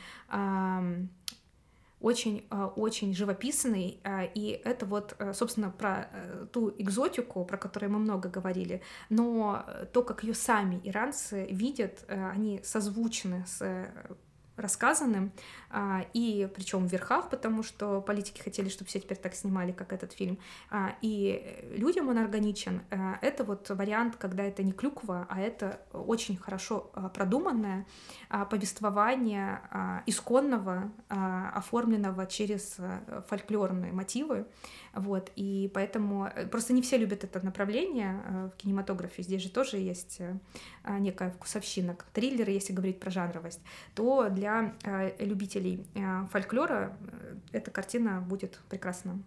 [2.01, 7.57] очень, а, очень живописный, а, и это вот, э, собственно, про э, ту экзотику, про
[7.57, 13.89] которую мы много говорили, но то, как ее сами иранцы видят, э, они созвучны с
[14.57, 15.33] рассказанным,
[16.15, 20.13] и причем в верхах, потому что политики хотели, чтобы все теперь так снимали, как этот
[20.13, 20.39] фильм.
[20.71, 22.83] А, и людям он органичен.
[22.91, 27.87] А, это вот вариант, когда это не клюква, а это очень хорошо продуманное
[28.51, 29.61] повествование
[30.07, 32.77] исконного, оформленного через
[33.29, 34.47] фольклорные мотивы.
[34.95, 39.23] Вот, и поэтому э, просто не все любят это направление в кинематографе.
[39.23, 40.21] Здесь же тоже есть
[40.99, 41.97] некая вкусовщина.
[42.13, 43.61] Триллеры, если говорить про жанровость,
[43.95, 44.75] то для
[45.19, 45.58] любителей
[46.31, 46.97] фольклора
[47.53, 49.19] эта картина будет прекрасна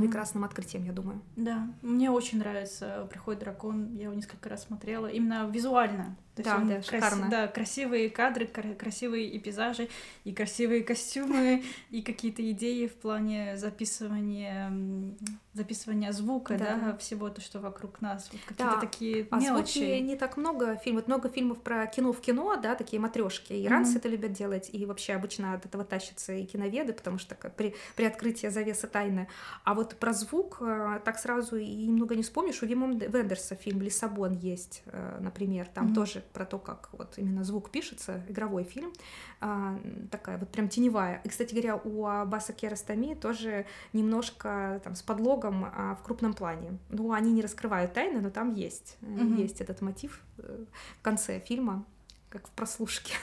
[0.00, 1.20] прекрасным открытием, я думаю.
[1.36, 6.16] Да, мне очень нравится «Приходит дракон», я его несколько раз смотрела, именно визуально.
[6.36, 6.86] То да, да, крас...
[6.86, 7.28] шикарно.
[7.30, 9.88] Да, красивые кадры, красивые и пейзажи,
[10.24, 14.72] и красивые костюмы, и какие-то идеи в плане записывания,
[15.52, 18.80] записывания звука, да, да всего то, что вокруг нас, вот какие-то да.
[18.80, 19.78] такие а мелочи.
[19.78, 23.52] звуки не так много фильмов, много фильмов про кино в кино, да, такие матрешки.
[23.64, 23.98] Иранцы mm-hmm.
[23.98, 28.06] это любят делать, и вообще обычно от этого тащатся и киноведы, потому что при, при
[28.06, 29.28] открытии завесы тайны.
[29.62, 32.60] А вот про звук э, так сразу и немного не вспомнишь.
[32.60, 35.94] У Вима Вендерса фильм «Лиссабон» есть, э, например, там mm-hmm.
[35.94, 38.92] тоже про то, как вот именно звук пишется, игровой фильм,
[39.40, 39.78] а,
[40.10, 41.20] такая вот прям теневая.
[41.24, 46.78] И, кстати говоря, у Аббаса Керастами тоже немножко там с подлогом а, в крупном плане.
[46.90, 49.40] Ну, они не раскрывают тайны, но там есть, mm-hmm.
[49.40, 50.64] есть этот мотив э,
[50.98, 51.84] в конце фильма,
[52.28, 53.14] как в прослушке.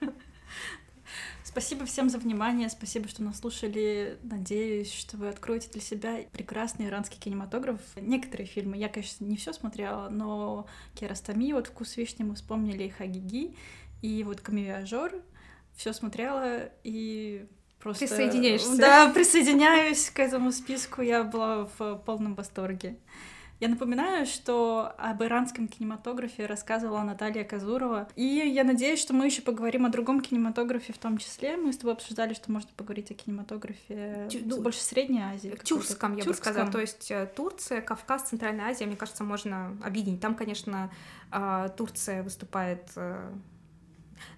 [1.50, 4.18] Спасибо всем за внимание, спасибо, что нас слушали.
[4.22, 7.80] Надеюсь, что вы откроете для себя прекрасный иранский кинематограф.
[7.96, 12.88] Некоторые фильмы, я, конечно, не все смотрела, но Керастами, вот «Вкус вишни» мы вспомнили, и
[12.90, 13.56] «Хагиги»,
[14.00, 15.12] и вот «Камевиажор»,
[15.74, 17.48] все смотрела и
[17.80, 18.06] просто...
[18.06, 18.76] Присоединяешься.
[18.76, 22.96] Да, присоединяюсь к этому списку, я была в полном восторге.
[23.60, 28.08] Я напоминаю, что об иранском кинематографе рассказывала Наталья Казурова.
[28.16, 31.58] И я надеюсь, что мы еще поговорим о другом кинематографе в том числе.
[31.58, 35.54] Мы с тобой обсуждали, что можно поговорить о кинематографе Тю, ну, больше Средней Азии.
[35.62, 36.72] Тюркском, я бы сказала.
[36.72, 40.20] То есть э, Турция, Кавказ, Центральная Азия, мне кажется, можно объединить.
[40.20, 40.90] Там, конечно,
[41.30, 43.30] а, Турция выступает э,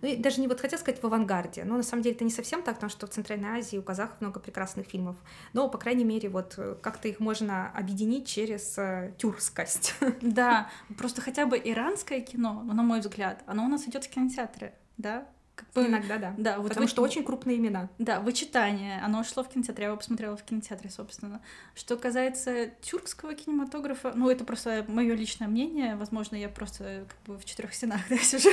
[0.02, 2.30] ну, и даже не вот хотел сказать в авангарде, но на самом деле это не
[2.30, 5.16] совсем так, потому что в Центральной Азии у казахов много прекрасных фильмов.
[5.52, 9.94] Но, по крайней мере, вот э, как-то их можно объединить через э, тюркскость.
[10.20, 10.68] Да,
[10.98, 15.26] просто хотя бы иранское кино, на мой взгляд, оно у нас идет в кинотеатре, да,
[15.72, 16.34] как бы, Иногда, да.
[16.36, 16.90] Да, вот Потому вы...
[16.90, 17.88] что очень крупные имена.
[17.98, 19.00] Да, вычитание.
[19.02, 21.40] Оно шло в кинотеатре, я его посмотрела в кинотеатре, собственно.
[21.74, 25.96] Что касается тюркского кинематографа, ну, это просто мое личное мнение.
[25.96, 28.50] Возможно, я просто как бы в четырех стенах да, сижу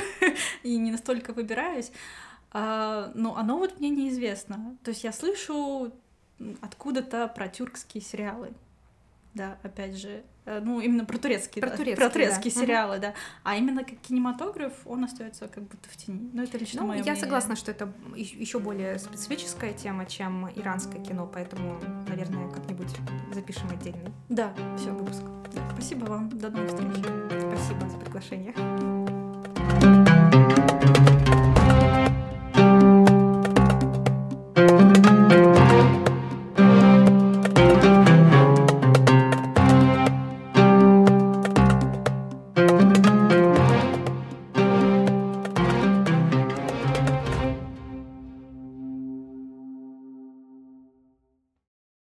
[0.64, 1.91] и не настолько выбираюсь.
[2.52, 4.77] А, но оно вот мне неизвестно.
[4.84, 5.91] То есть я слышу
[6.61, 8.53] откуда-то про тюркские сериалы
[9.34, 12.62] да, опять же, э, ну, именно про турецкие, про да, турецкие, про турецкие да.
[12.62, 13.02] сериалы, угу.
[13.02, 13.14] да.
[13.44, 16.30] А именно как кинематограф он остается как будто в тени.
[16.34, 17.22] Ну, это лично ну, мое я мнение.
[17.22, 22.96] согласна, что это еще более специфическая тема, чем иранское кино, поэтому, наверное, как-нибудь
[23.34, 25.22] запишем отдельный да, все выпуск.
[25.54, 27.06] Да, спасибо вам, до новых встреч.
[27.40, 29.99] Спасибо за приглашение.